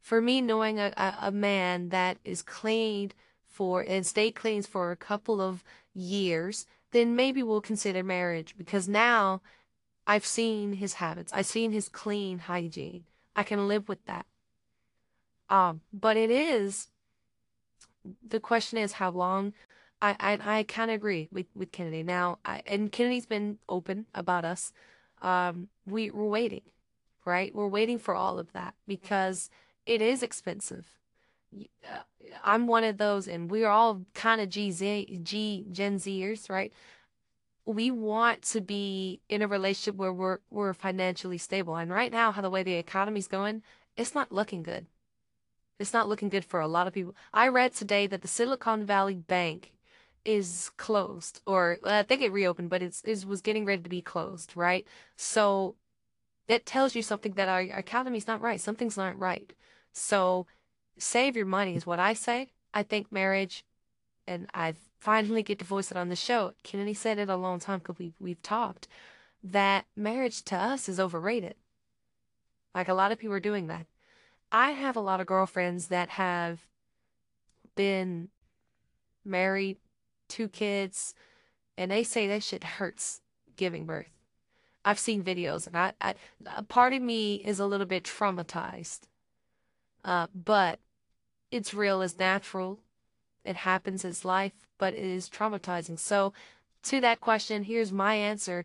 [0.00, 3.14] For me, knowing a, a, a man that is cleaned
[3.46, 5.62] for and stay clean for a couple of
[5.94, 9.42] years, then maybe we'll consider marriage because now
[10.06, 11.32] I've seen his habits.
[11.32, 13.04] I've seen his clean hygiene.
[13.36, 14.26] I can live with that.
[15.48, 16.88] Um, but it is
[18.26, 19.52] the question is how long
[20.02, 22.02] I I, I of agree with, with Kennedy.
[22.02, 24.72] Now, I, and Kennedy's been open about us.
[25.22, 26.62] Um, we we're waiting,
[27.24, 27.54] right?
[27.54, 29.50] We're waiting for all of that because
[29.86, 30.86] it is expensive.
[31.54, 31.98] Uh,
[32.44, 36.72] I'm one of those, and we're all kind of G Z G Gen Zers, right?
[37.66, 42.32] We want to be in a relationship where we're we're financially stable, and right now,
[42.32, 43.62] how the way the economy's going,
[43.96, 44.86] it's not looking good.
[45.78, 47.14] It's not looking good for a lot of people.
[47.32, 49.72] I read today that the Silicon Valley Bank
[50.24, 54.02] is closed or I think it reopened, but it's it was getting ready to be
[54.02, 54.86] closed, right?
[55.16, 55.76] So
[56.48, 58.60] that tells you something that our, our economy's not right.
[58.60, 59.52] Something's not right.
[59.92, 60.46] So
[60.98, 62.50] save your money is what I say.
[62.74, 63.64] I think marriage,
[64.26, 66.52] and I finally get to voice it on the show.
[66.62, 68.88] Kennedy said it a long time because we've we've talked
[69.42, 71.54] that marriage to us is overrated.
[72.74, 73.86] Like a lot of people are doing that.
[74.52, 76.66] I have a lot of girlfriends that have
[77.74, 78.28] been
[79.24, 79.78] married
[80.30, 81.14] two kids,
[81.76, 83.20] and they say that shit hurts
[83.56, 84.08] giving birth.
[84.84, 86.14] I've seen videos, and I, I
[86.56, 89.00] a part of me is a little bit traumatized.
[90.02, 90.78] Uh, but
[91.50, 92.78] it's real, it's natural,
[93.44, 95.98] it happens, it's life, but it is traumatizing.
[95.98, 96.32] So,
[96.84, 98.64] to that question, here's my answer.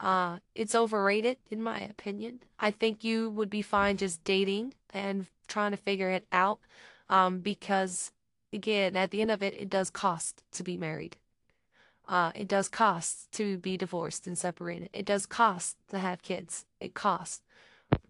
[0.00, 2.40] Uh, it's overrated, in my opinion.
[2.58, 6.58] I think you would be fine just dating and trying to figure it out,
[7.08, 8.10] um, because
[8.54, 11.16] again, at the end of it, it does cost to be married.
[12.06, 14.90] Uh, it does cost to be divorced and separated.
[14.92, 16.66] It does cost to have kids.
[16.80, 17.42] It costs.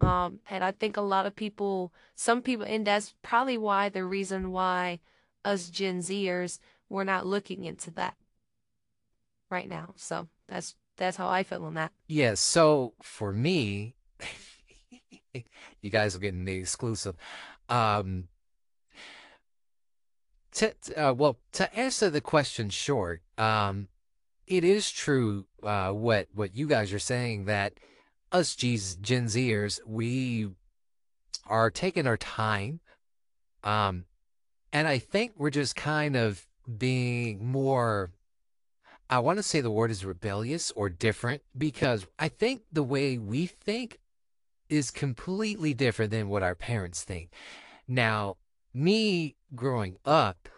[0.01, 4.03] Um, and I think a lot of people, some people, and that's probably why the
[4.03, 4.99] reason why
[5.43, 8.15] us Gen Zers, we're not looking into that
[9.49, 9.93] right now.
[9.95, 11.91] So that's that's how I feel on that.
[12.07, 13.95] Yeah, so for me,
[15.81, 17.15] you guys are getting the exclusive.
[17.69, 18.27] Um,
[20.55, 23.87] to, uh, well, to answer the question short, um,
[24.47, 27.73] it is true uh, what what you guys are saying that
[28.31, 30.49] us G's, Gen Zers we
[31.47, 32.79] are taking our time,
[33.63, 34.05] um,
[34.71, 38.11] and I think we're just kind of being more
[39.09, 43.17] I want to say the word is rebellious or different because I think the way
[43.17, 43.99] we think
[44.67, 47.29] is completely different than what our parents think.
[47.87, 48.37] Now,
[48.75, 50.49] me growing up,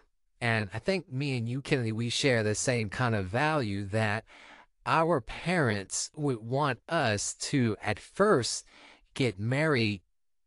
[0.42, 4.26] and I think me and you, Kennedy, we share the same kind of value that
[4.86, 8.66] our parents would want us to, at first,
[9.14, 10.02] get married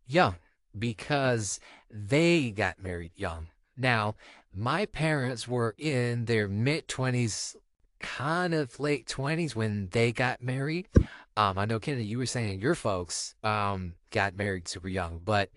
[0.07, 0.37] young
[0.77, 3.49] because they got married young.
[3.77, 4.17] Now,
[4.55, 7.57] my parents were in their mid 20s,
[8.01, 10.89] kind of late 20s when they got married.
[11.37, 15.51] Um, I know, Kennedy, you were saying your folks um, got married super young, but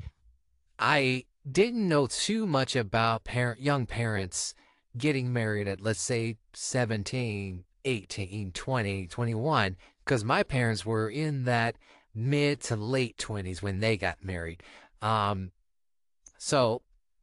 [0.78, 4.54] I didn't know too much about parent, young parents
[4.98, 11.76] getting married at, let's say, 17, 18, 20, 21, because my parents were in that
[12.14, 14.64] mid to late 20s when they got married.
[15.02, 15.52] Um,
[16.38, 16.82] so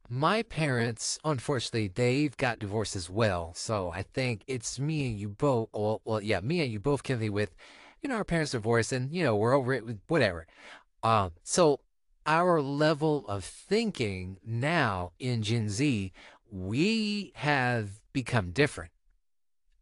[0.09, 3.53] my parents, unfortunately, they've got divorced as well.
[3.55, 5.69] So I think it's me and you both.
[5.73, 7.55] Well, well, yeah, me and you both, Kennedy, with,
[8.01, 10.47] you know, our parents divorced and, you know, we're over it with whatever.
[11.01, 11.79] Um, so
[12.25, 16.11] our level of thinking now in Gen Z,
[16.51, 18.91] we have become different.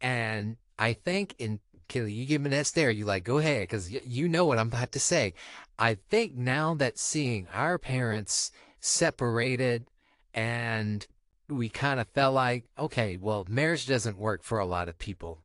[0.02, 3.92] And I think in Kelly, you give me that stare, you like, go ahead, because
[3.92, 5.34] you know what I'm about to say.
[5.78, 9.86] I think now that seeing our parents separated
[10.34, 11.06] and
[11.50, 15.42] we kind of felt like, okay, well, marriage doesn't work for a lot of people.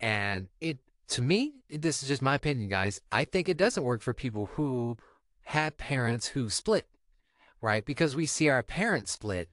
[0.00, 3.00] And it, to me, this is just my opinion, guys.
[3.12, 4.96] I think it doesn't work for people who
[5.46, 6.86] had parents who split,
[7.60, 7.84] right?
[7.84, 9.48] Because we see our parents split.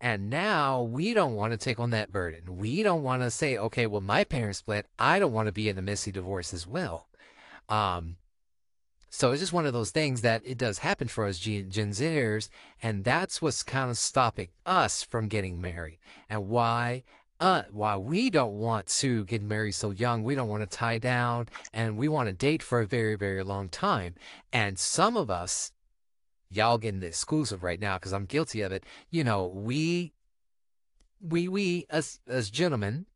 [0.00, 2.58] And now we don't want to take on that burden.
[2.58, 4.86] We don't want to say, okay, well, my parents split.
[4.96, 7.08] I don't want to be in a messy divorce as well.
[7.68, 8.16] Um,
[9.10, 11.90] so it's just one of those things that it does happen for us Gen, Gen
[11.90, 12.48] Zers,
[12.80, 17.02] and that's what's kind of stopping us from getting married, and why
[17.40, 20.22] uh, why we don't want to get married so young.
[20.24, 23.42] We don't want to tie down, and we want to date for a very very
[23.42, 24.14] long time.
[24.52, 25.72] And some of us,
[26.50, 28.84] y'all getting the exclusive right now because I'm guilty of it.
[29.10, 30.12] You know, we
[31.20, 33.06] we we as as gentlemen.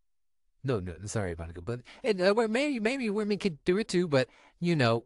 [0.62, 4.06] No, no, sorry, Monica, but and, uh, maybe maybe women could do it too.
[4.06, 4.28] But
[4.59, 5.04] you know,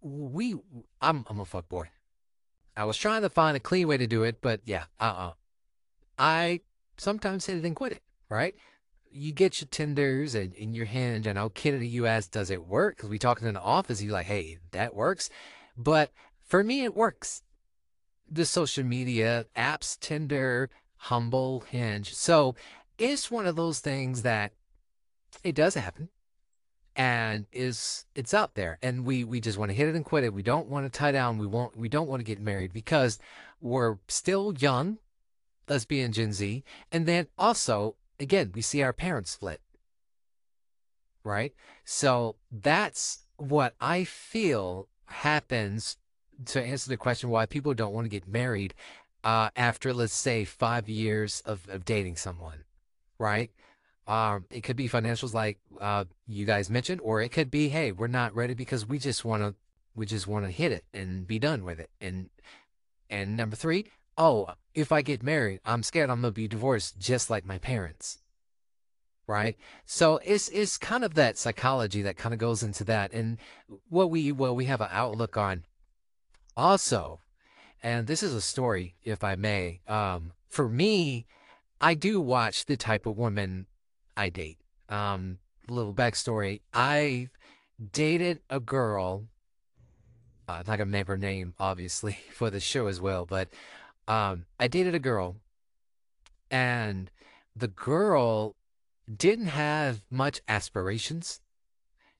[0.00, 0.54] we
[1.00, 1.88] I'm I'm a fuck boy.
[2.76, 5.32] I was trying to find a clean way to do it, but yeah, uh uh
[6.18, 6.60] I
[6.96, 8.54] sometimes hit it and quit it, right?
[9.10, 12.66] You get your Tinders and in your hinge, and I'll kid you ask, does it
[12.66, 12.96] work?
[12.96, 15.28] Because we talking in the office, you like, hey, that works.
[15.76, 16.10] But
[16.44, 17.42] for me, it works.
[18.30, 20.70] The social media apps, Tinder,
[21.10, 22.14] Bumble, Hinge.
[22.14, 22.54] So
[22.98, 24.52] it's one of those things that
[25.42, 26.08] it does happen
[26.94, 30.24] and is it's out there and we we just want to hit it and quit
[30.24, 32.72] it we don't want to tie down we won't we don't want to get married
[32.72, 33.18] because
[33.60, 34.98] we're still young
[35.68, 39.60] lesbian gen z and then also again we see our parents split
[41.24, 45.96] right so that's what i feel happens
[46.44, 48.74] to answer the question why people don't want to get married
[49.24, 52.64] uh, after let's say five years of, of dating someone
[53.18, 53.50] right
[54.06, 57.92] um, it could be financials like uh, you guys mentioned, or it could be, hey,
[57.92, 59.54] we're not ready because we just want to,
[59.94, 61.90] we just want to hit it and be done with it.
[62.00, 62.30] And
[63.08, 67.30] and number three, oh, if I get married, I'm scared I'm gonna be divorced just
[67.30, 68.18] like my parents.
[69.26, 69.56] Right.
[69.86, 73.38] So it's it's kind of that psychology that kind of goes into that, and
[73.88, 75.64] what we what we have an outlook on.
[76.56, 77.20] Also,
[77.82, 79.80] and this is a story, if I may.
[79.88, 81.26] Um, for me,
[81.80, 83.66] I do watch the type of woman
[84.16, 84.58] I date.
[84.88, 86.60] Um, little backstory.
[86.74, 87.28] I
[87.92, 89.26] dated a girl.
[90.48, 93.24] Uh, I'm not gonna name her name, obviously, for the show as well.
[93.24, 93.48] But
[94.12, 95.36] um, I dated a girl,
[96.50, 97.10] and
[97.56, 98.56] the girl
[99.08, 101.40] didn't have much aspirations.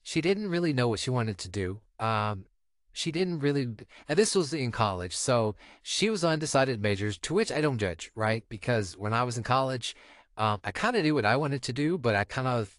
[0.03, 1.81] She didn't really know what she wanted to do.
[2.01, 2.47] Um,
[2.95, 3.65] she didn't really,
[4.09, 8.11] and this was in college, so she was undecided majors, to which I don't judge,
[8.15, 8.43] right?
[8.49, 9.95] Because when I was in college,
[10.39, 12.79] um, I kind of knew what I wanted to do, but I kind of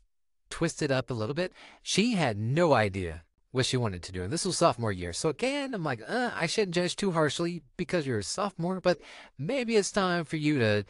[0.49, 1.53] twisted up a little bit.
[1.83, 3.23] She had no idea
[3.53, 4.23] what she wanted to do.
[4.23, 5.13] And this was sophomore year.
[5.13, 8.99] So again, I'm like, uh, I shouldn't judge too harshly because you're a sophomore, but
[9.37, 10.83] maybe it's time for you to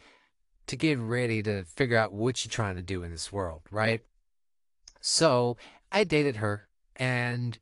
[0.66, 4.00] to get ready to figure out what you're trying to do in this world, right?
[5.02, 5.58] So
[5.92, 7.58] I dated her and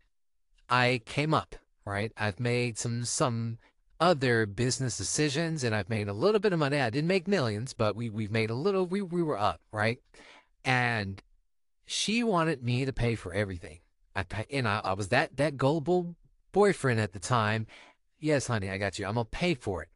[0.71, 2.13] I came up, right?
[2.17, 3.59] I've made some some
[3.99, 6.79] other business decisions and I've made a little bit of money.
[6.79, 9.99] I didn't make millions, but we we've made a little we we were up, right?
[10.65, 11.21] And
[11.87, 13.81] she wanted me to pay for everything.
[14.15, 16.17] I and I, I was that that gullible
[16.53, 17.67] boyfriend at the time.
[18.21, 19.07] Yes, honey, I got you.
[19.07, 19.89] I'm gonna pay for it.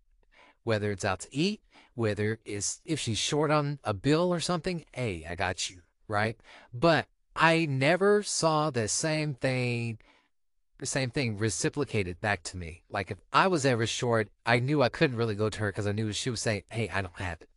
[0.64, 1.60] Whether it's out to eat,
[1.94, 6.36] whether it's if she's short on a bill or something, hey, I got you, right?
[6.72, 9.98] But I never saw the same thing
[10.78, 12.82] the same thing reciprocated back to me.
[12.90, 15.86] Like if I was ever short, I knew I couldn't really go to her because
[15.86, 17.48] I knew she was saying, "Hey, I don't have it."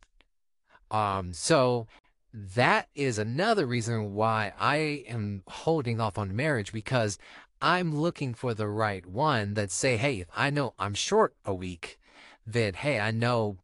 [0.90, 1.86] Um, so
[2.32, 7.18] that is another reason why I am holding off on marriage because
[7.60, 11.98] I'm looking for the right one that say, "Hey, I know I'm short a week,
[12.46, 13.58] then hey, I know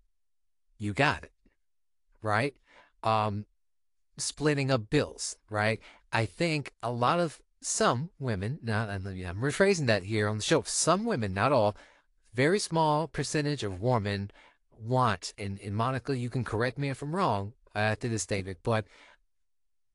[0.79, 1.33] you got it."
[2.23, 2.55] Right?
[3.03, 3.47] Um,
[4.17, 5.81] splitting up bills, right?
[6.13, 10.63] I think a lot of some women, not I'm rephrasing that here on the show,
[10.63, 11.77] some women, not all,
[12.35, 14.31] very small percentage of women
[14.79, 18.87] want, and, and Monica, you can correct me if I'm wrong after this statement, but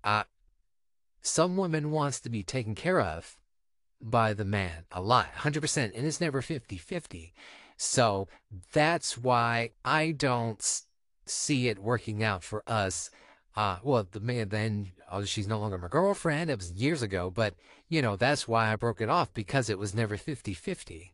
[0.03, 0.23] uh,
[1.21, 3.37] some women wants to be taken care of
[4.01, 7.31] by the man a lot, 100%, and it's never 50-50.
[7.77, 8.27] So
[8.73, 10.83] that's why I don't
[11.25, 13.09] see it working out for us
[13.55, 16.49] uh, well, the man then, oh, she's no longer my girlfriend.
[16.49, 17.55] It was years ago, but,
[17.89, 21.13] you know, that's why I broke it off because it was never 50 50.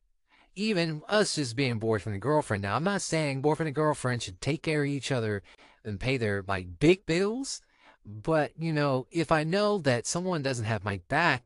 [0.57, 2.63] Even us just being boyfriend and girlfriend.
[2.63, 5.43] Now, I'm not saying boyfriend and girlfriend should take care of each other
[5.85, 7.61] and pay their, like, big bills.
[8.03, 11.43] But, you know, if I know that someone doesn't have my back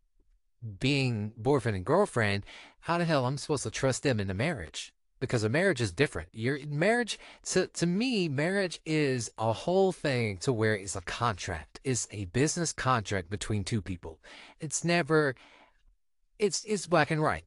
[0.80, 2.46] being boyfriend and girlfriend,
[2.80, 4.94] how the hell am I supposed to trust them in a marriage?
[5.22, 6.28] because a marriage is different.
[6.34, 11.80] Your marriage to to me, marriage is a whole thing to where it's a contract.
[11.86, 14.20] It's a business contract between two people.
[14.60, 15.36] It's never
[16.40, 17.46] it's it's black and white.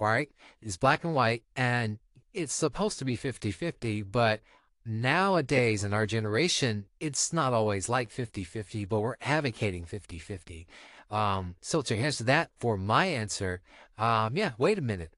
[0.00, 0.30] Right?
[0.60, 1.98] It's black and white and
[2.34, 4.40] it's supposed to be 50-50, but
[4.84, 10.66] nowadays in our generation, it's not always like 50-50, but we're advocating 50-50.
[11.10, 13.60] Um, so to answer that for my answer,
[13.96, 15.14] um, yeah, wait a minute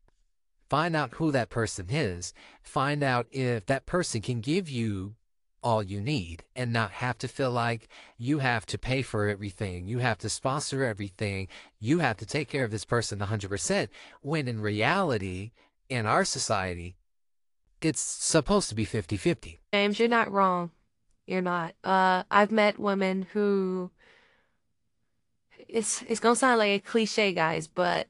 [0.70, 2.33] Find out who that person is.
[2.62, 5.16] Find out if that person can give you
[5.63, 9.87] all you need and not have to feel like you have to pay for everything.
[9.87, 11.49] You have to sponsor everything.
[11.79, 13.89] You have to take care of this person 100%.
[14.23, 15.53] When in reality,
[15.89, 16.97] in our society,
[17.83, 19.61] it's supposed to be 50 50.
[19.73, 20.71] James, you're not wrong.
[21.27, 21.75] You're not.
[21.85, 23.91] Uh, I've met women who.
[25.69, 28.09] It's it's gonna sound like a cliche, guys, but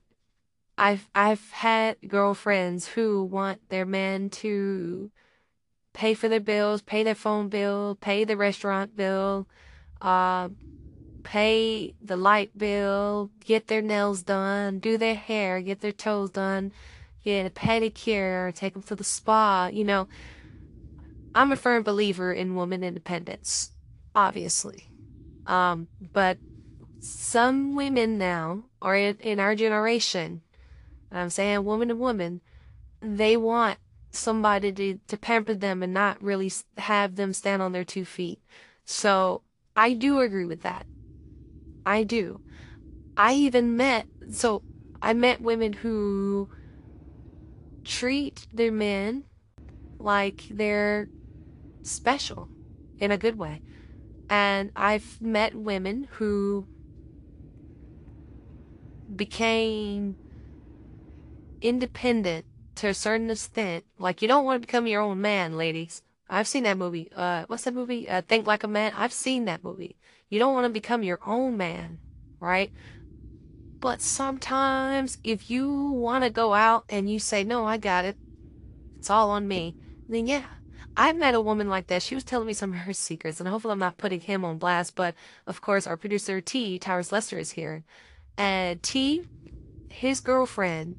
[0.79, 5.11] I've I've had girlfriends who want their man to
[5.93, 9.47] pay for their bills, pay their phone bill, pay the restaurant bill,
[10.01, 10.49] uh,
[11.23, 16.73] pay the light bill, get their nails done, do their hair, get their toes done,
[17.25, 19.69] get a pedicure, take them to the spa.
[19.73, 20.09] You know,
[21.35, 23.73] I'm a firm believer in woman independence,
[24.15, 24.89] obviously.
[25.47, 26.39] Um, but
[27.01, 30.43] some women now, or in, in our generation,
[31.13, 32.41] I'm saying woman to woman,
[33.01, 33.79] they want
[34.11, 38.41] somebody to, to pamper them and not really have them stand on their two feet.
[38.85, 39.43] So
[39.77, 40.87] I do agree with that.
[41.87, 42.41] I do.
[43.17, 44.63] I even met, so
[45.01, 46.49] I met women who
[47.85, 49.25] treat their men
[49.99, 51.09] like they're
[51.83, 52.49] special
[52.99, 53.63] in a good way.
[54.29, 56.67] And I've met women who
[59.15, 60.17] became
[61.61, 62.47] independent
[62.81, 63.85] to a certain extent.
[63.99, 66.03] Like you don't want to become your own man, ladies.
[66.31, 67.11] I've seen that movie.
[67.15, 68.09] Uh, what's that movie?
[68.09, 68.93] Uh, Think Like a Man.
[68.97, 69.97] I've seen that movie.
[70.31, 71.99] You don't want to become your own man,
[72.39, 72.73] right?
[73.81, 78.17] But sometimes if you want to go out and you say, no, I got it.
[78.99, 79.77] It's all on me.
[80.09, 80.45] Then yeah,
[80.97, 82.03] I met a woman like that.
[82.03, 84.57] She was telling me some of her secrets and hopefully I'm not putting him on
[84.57, 84.95] blast.
[84.95, 85.15] But
[85.47, 87.85] of course, our producer T, Towers Lester is here.
[88.39, 89.27] And T,
[89.91, 90.97] his girlfriend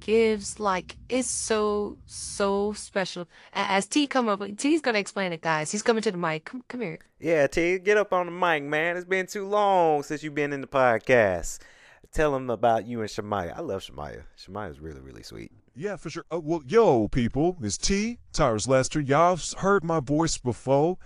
[0.00, 3.28] gives like it's so so special.
[3.52, 5.72] As T come up, T's gonna explain it, guys.
[5.72, 6.44] He's coming to the mic.
[6.44, 6.98] Come come here.
[7.18, 8.96] Yeah, T, get up on the mic, man.
[8.96, 11.60] It's been too long since you've been in the podcast.
[12.12, 13.56] Tell them about you and Shamaya.
[13.56, 14.22] I love Shamaya.
[14.38, 15.52] Shamaya's really really sweet.
[15.74, 16.24] Yeah, for sure.
[16.32, 19.00] Uh, well, yo, people, it's T, Tyrus Lester.
[19.00, 20.96] Y'all heard my voice before.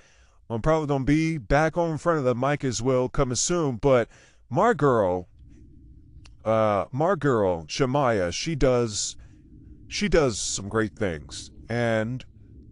[0.49, 3.77] I'm probably gonna be back on in front of the mic as well coming soon.
[3.77, 4.09] But
[4.49, 5.29] my girl,
[6.45, 9.17] uh, my girl Shamaya, she does
[9.89, 12.25] she does some great things, and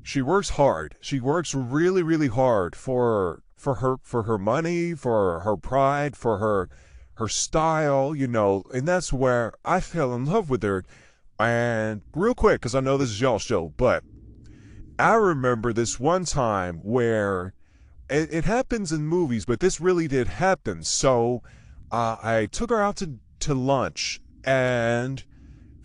[0.02, 0.94] she works hard.
[1.00, 6.38] She works really, really hard for for her for her money, for her pride, for
[6.38, 6.68] her
[7.14, 10.84] her style, you know, and that's where I fell in love with her.
[11.40, 14.04] And real quick, because I know this is y'all show, but
[14.98, 17.54] I remember this one time where
[18.08, 20.82] it, it happens in movies, but this really did happen.
[20.84, 21.42] So
[21.90, 25.24] uh, I took her out to to lunch and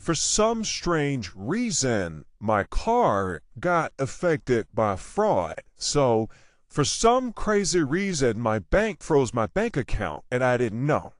[0.03, 5.61] for some strange reason, my car got affected by fraud.
[5.77, 6.27] So,
[6.67, 11.13] for some crazy reason, my bank froze my bank account and I didn't know.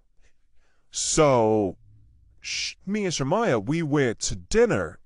[0.91, 1.77] So,
[2.41, 4.99] sh- me and Shamaya, we went to dinner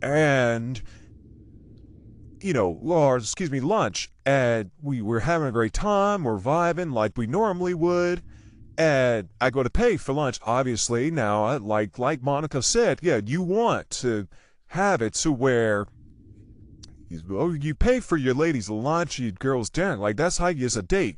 [0.00, 0.80] and,
[2.40, 6.22] you know, or excuse me, lunch, and we were having a great time.
[6.22, 8.22] We're vibing like we normally would
[8.78, 10.38] and I go to pay for lunch.
[10.44, 14.28] Obviously, now, like like Monica said, yeah, you want to
[14.68, 15.86] have it to where
[17.30, 19.96] oh, you pay for your ladies' lunch, you girls' dinner.
[19.96, 21.16] Like that's how you get a date.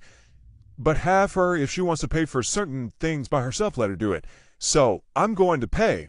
[0.79, 3.97] But have her, if she wants to pay for certain things by herself, let her
[3.97, 4.25] do it.
[4.59, 6.09] So I'm going to pay.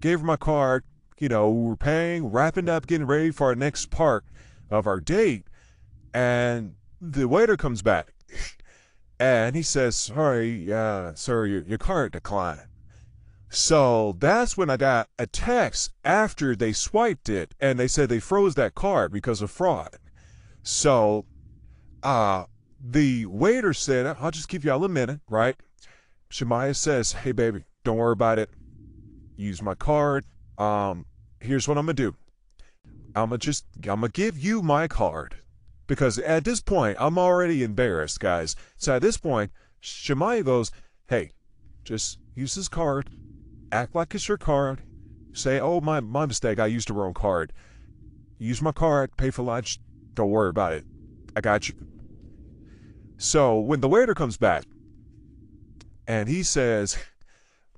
[0.00, 0.82] Gave her my card.
[1.20, 4.24] You know, we're paying, wrapping up, getting ready for our next part
[4.68, 5.44] of our date,
[6.12, 8.12] and the waiter comes back
[9.22, 12.66] and he says, sorry, uh, sir, your, your card declined.
[13.50, 18.18] So that's when I got a text after they swiped it and they said they
[18.18, 19.96] froze that card because of fraud.
[20.64, 21.26] So
[22.02, 22.46] uh,
[22.84, 25.54] the waiter said, I'll just give y'all a minute, right?
[26.28, 28.50] Shemaya says, hey, baby, don't worry about it.
[29.36, 30.24] Use my card.
[30.58, 31.06] Um,
[31.38, 32.16] here's what I'm to do.
[33.14, 35.36] I'm to just, I'm to give you my card
[35.92, 38.56] because at this point, I'm already embarrassed, guys.
[38.78, 39.50] So at this point,
[39.82, 40.70] Shemaya goes,
[41.06, 41.32] hey,
[41.84, 43.10] just use this card,
[43.70, 44.80] act like it's your card,
[45.34, 47.52] say, oh, my, my mistake, I used the wrong card.
[48.38, 49.80] Use my card, pay for lunch,
[50.14, 50.86] don't worry about it.
[51.36, 51.74] I got you.
[53.18, 54.64] So when the waiter comes back
[56.06, 56.96] and he says,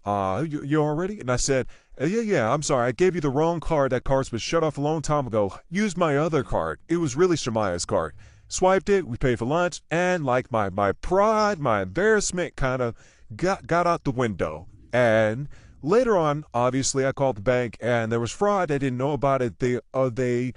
[0.04, 1.18] uh, you, you all ready?
[1.18, 1.66] And I said,
[2.00, 2.88] uh, yeah, yeah, I'm sorry.
[2.88, 3.92] I gave you the wrong card.
[3.92, 5.54] That card was shut off a long time ago.
[5.70, 6.80] Used my other card.
[6.88, 8.14] It was really Shemaya's card.
[8.48, 12.94] Swiped it, we paid for lunch, and like my, my pride, my embarrassment kind of
[13.34, 14.66] got, got out the window.
[14.92, 15.48] And
[15.82, 18.70] later on, obviously, I called the bank and there was fraud.
[18.70, 19.58] I didn't know about it.
[19.58, 20.52] They, uh, they,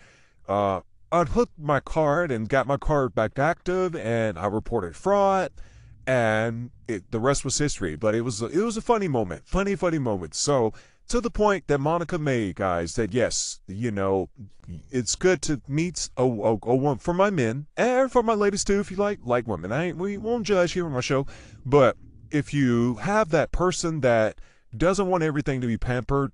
[0.47, 0.81] uh,
[1.11, 5.51] unhooked my card and got my card back active, and I reported fraud
[6.07, 7.95] and it, the rest was history.
[7.95, 10.33] But it was it was a funny moment, funny funny moment.
[10.33, 10.73] So
[11.07, 14.29] to the point that Monica made, guys, that yes, you know,
[14.91, 18.63] it's good to meet a, a, a one for my men and for my ladies
[18.63, 19.71] too, if you like like women.
[19.71, 21.25] I ain't, we won't judge here on my show,
[21.65, 21.97] but
[22.31, 24.39] if you have that person that
[24.75, 26.31] doesn't want everything to be pampered,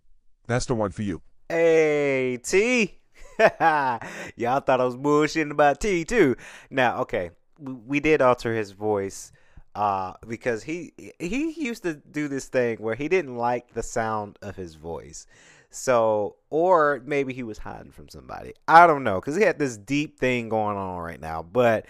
[0.47, 1.21] that's the one for you.
[1.49, 2.99] Hey, T.
[3.39, 6.35] Y'all thought I was bullshitting about T too.
[6.69, 9.31] Now, okay, we did alter his voice
[9.75, 14.37] uh, because he he used to do this thing where he didn't like the sound
[14.41, 15.25] of his voice.
[15.69, 18.53] So, or maybe he was hiding from somebody.
[18.67, 21.41] I don't know because he had this deep thing going on right now.
[21.41, 21.87] But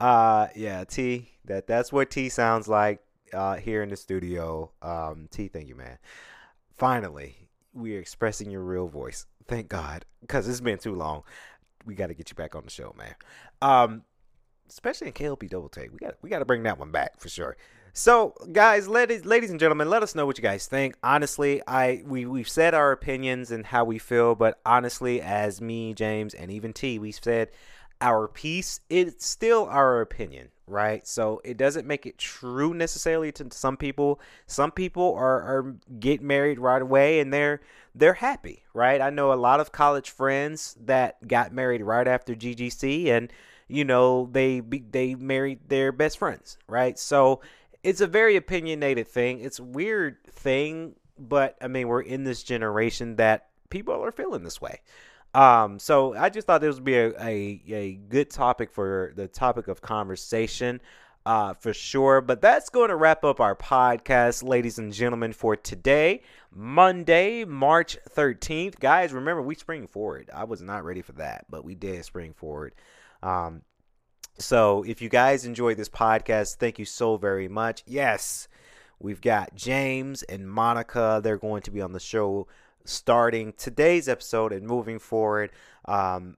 [0.00, 3.00] uh, yeah, T that that's what T sounds like
[3.32, 4.70] uh, here in the studio.
[4.82, 5.98] Um, T, thank you, man.
[6.74, 7.36] Finally,
[7.72, 9.26] we are expressing your real voice.
[9.48, 11.22] Thank God, because it's been too long.
[11.84, 13.14] We got to get you back on the show, man.
[13.60, 14.02] Um,
[14.72, 15.92] especially in KLP Double Take.
[15.92, 17.56] We got we got to bring that one back for sure.
[17.94, 20.96] So, guys, ladies, ladies and gentlemen, let us know what you guys think.
[21.02, 25.92] Honestly, I we we've said our opinions and how we feel, but honestly, as me,
[25.92, 27.50] James, and even T, we've said
[28.00, 28.80] our piece.
[28.88, 31.06] It's still our opinion, right?
[31.06, 34.20] So it doesn't make it true necessarily to some people.
[34.46, 37.60] Some people are are get married right away and they're
[37.94, 39.02] they're happy, right?
[39.02, 43.30] I know a lot of college friends that got married right after GGC and
[43.72, 46.98] you know they they married their best friends, right?
[46.98, 47.40] So
[47.82, 49.40] it's a very opinionated thing.
[49.40, 54.44] It's a weird thing, but I mean we're in this generation that people are feeling
[54.44, 54.80] this way.
[55.34, 59.26] Um, so I just thought this would be a, a, a good topic for the
[59.26, 60.82] topic of conversation,
[61.24, 62.20] uh, for sure.
[62.20, 66.20] But that's going to wrap up our podcast, ladies and gentlemen, for today,
[66.54, 68.78] Monday, March 13th.
[68.78, 70.28] Guys, remember, we spring forward.
[70.34, 72.74] I was not ready for that, but we did spring forward.
[73.22, 73.62] Um,
[74.38, 77.82] so if you guys enjoyed this podcast, thank you so very much.
[77.86, 78.48] Yes,
[78.98, 81.20] we've got James and Monica.
[81.22, 82.48] They're going to be on the show
[82.84, 85.52] starting today's episode and moving forward.
[85.84, 86.36] Um,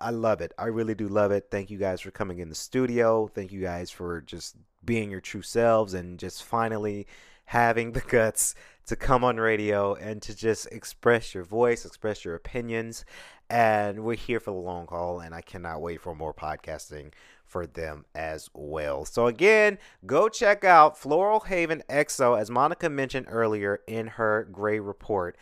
[0.00, 0.52] I love it.
[0.58, 1.48] I really do love it.
[1.50, 3.28] Thank you guys for coming in the studio.
[3.28, 7.06] Thank you guys for just being your true selves and just finally
[7.46, 8.54] having the guts
[8.90, 13.04] to come on radio and to just express your voice, express your opinions.
[13.48, 17.12] And we're here for the long haul, and I cannot wait for more podcasting
[17.44, 19.04] for them as well.
[19.04, 24.80] So, again, go check out Floral Haven XO, as Monica mentioned earlier in her gray
[24.80, 25.36] report.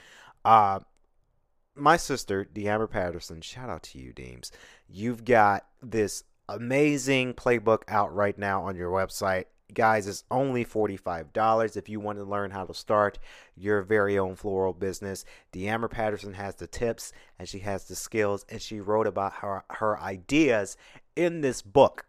[0.44, 0.80] Uh,
[1.74, 4.52] my sister, Deamber Patterson, shout out to you, Deems.
[4.90, 11.76] You've got this amazing playbook out right now on your website guys, it's only $45
[11.76, 13.18] if you want to learn how to start
[13.56, 15.24] your very own floral business.
[15.52, 19.64] Deamber Patterson has the tips and she has the skills, and she wrote about her,
[19.70, 20.76] her ideas
[21.16, 22.06] in this book.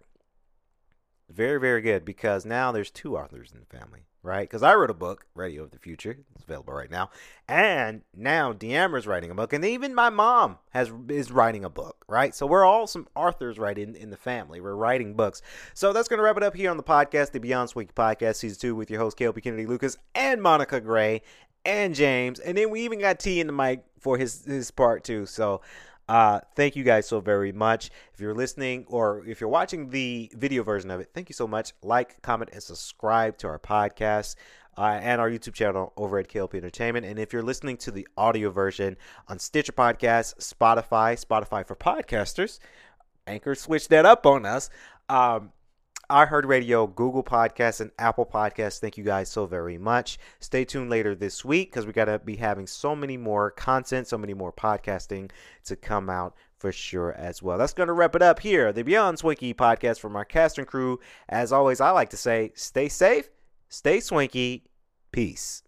[1.30, 4.47] Very, very good because now there's two authors in the family right?
[4.47, 6.17] Because I wrote a book, Radio of the Future.
[6.36, 7.09] It's available right now.
[7.47, 12.03] And now Deamber's writing a book, and even my mom has is writing a book,
[12.07, 12.36] right?
[12.36, 14.61] So we're all some authors right in, in the family.
[14.61, 15.41] We're writing books.
[15.74, 18.36] So that's going to wrap it up here on the podcast, the Beyond Swanky Podcast,
[18.36, 21.22] Season 2, with your host, KLP Kennedy Lucas, and Monica Gray,
[21.65, 22.39] and James.
[22.39, 25.26] And then we even got T in the mic for his, his part, too.
[25.26, 25.61] So
[26.10, 27.91] uh, thank you guys so very much.
[28.16, 31.47] If you're listening or if you're watching the video version of it, thank you so
[31.47, 31.74] much.
[31.84, 34.36] Like, comment, and subscribe to our podcast.
[34.78, 37.05] Uh, and our YouTube channel over at KLP Entertainment.
[37.05, 38.95] And if you're listening to the audio version
[39.28, 42.60] on Stitcher Podcast, Spotify, Spotify for podcasters,
[43.28, 44.70] Anchor switched that up on us.
[45.10, 45.51] Um,
[46.10, 48.80] iHeartRadio, Google Podcasts, and Apple Podcasts.
[48.80, 50.20] Thank you guys so very much.
[50.39, 54.07] Stay tuned later this week because we got to be having so many more content,
[54.07, 55.32] so many more podcasting
[55.66, 57.57] to come out for sure as well.
[57.57, 58.74] That's going to wrap it up here.
[58.74, 60.99] The Beyond Swanky podcast from our cast and crew.
[61.30, 63.30] As always, I like to say stay safe,
[63.70, 64.66] stay swanky,
[65.12, 65.64] peace.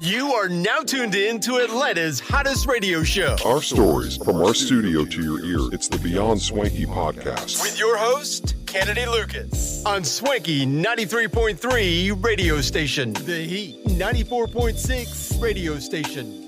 [0.00, 3.36] You are now tuned in to Atlanta's hottest radio show.
[3.46, 5.72] Our stories from our studio to your ear.
[5.72, 7.62] It's the Beyond Swanky podcast.
[7.62, 9.86] With your host, Kennedy Lucas.
[9.86, 13.12] On Swanky 93.3 radio station.
[13.12, 16.43] The Heat 94.6 radio station.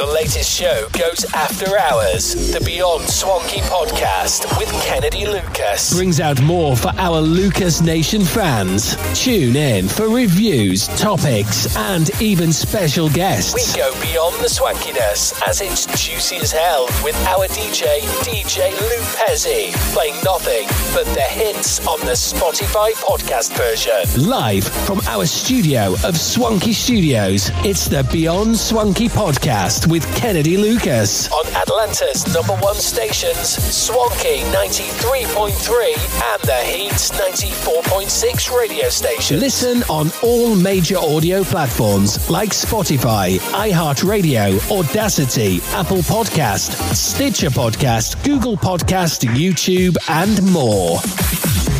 [0.00, 2.54] The latest show goes after hours.
[2.54, 8.96] The Beyond Swanky podcast with Kennedy Lucas brings out more for our Lucas Nation fans.
[9.12, 13.54] Tune in for reviews, topics, and even special guests.
[13.54, 19.02] We go beyond the swankiness as it's juicy as hell with our DJ, DJ Lou
[19.18, 24.26] Pezzi, playing nothing but the hits on the Spotify podcast version.
[24.26, 31.30] Live from our studio of Swanky Studios, it's the Beyond Swanky podcast with Kennedy Lucas
[31.32, 39.40] on Atlanta's number one stations, Swanky 93.3 and the Heat 94.6 radio station.
[39.40, 48.56] Listen on all major audio platforms like Spotify, iHeartRadio, Audacity, Apple Podcast, Stitcher Podcast, Google
[48.56, 51.79] Podcast, YouTube, and more.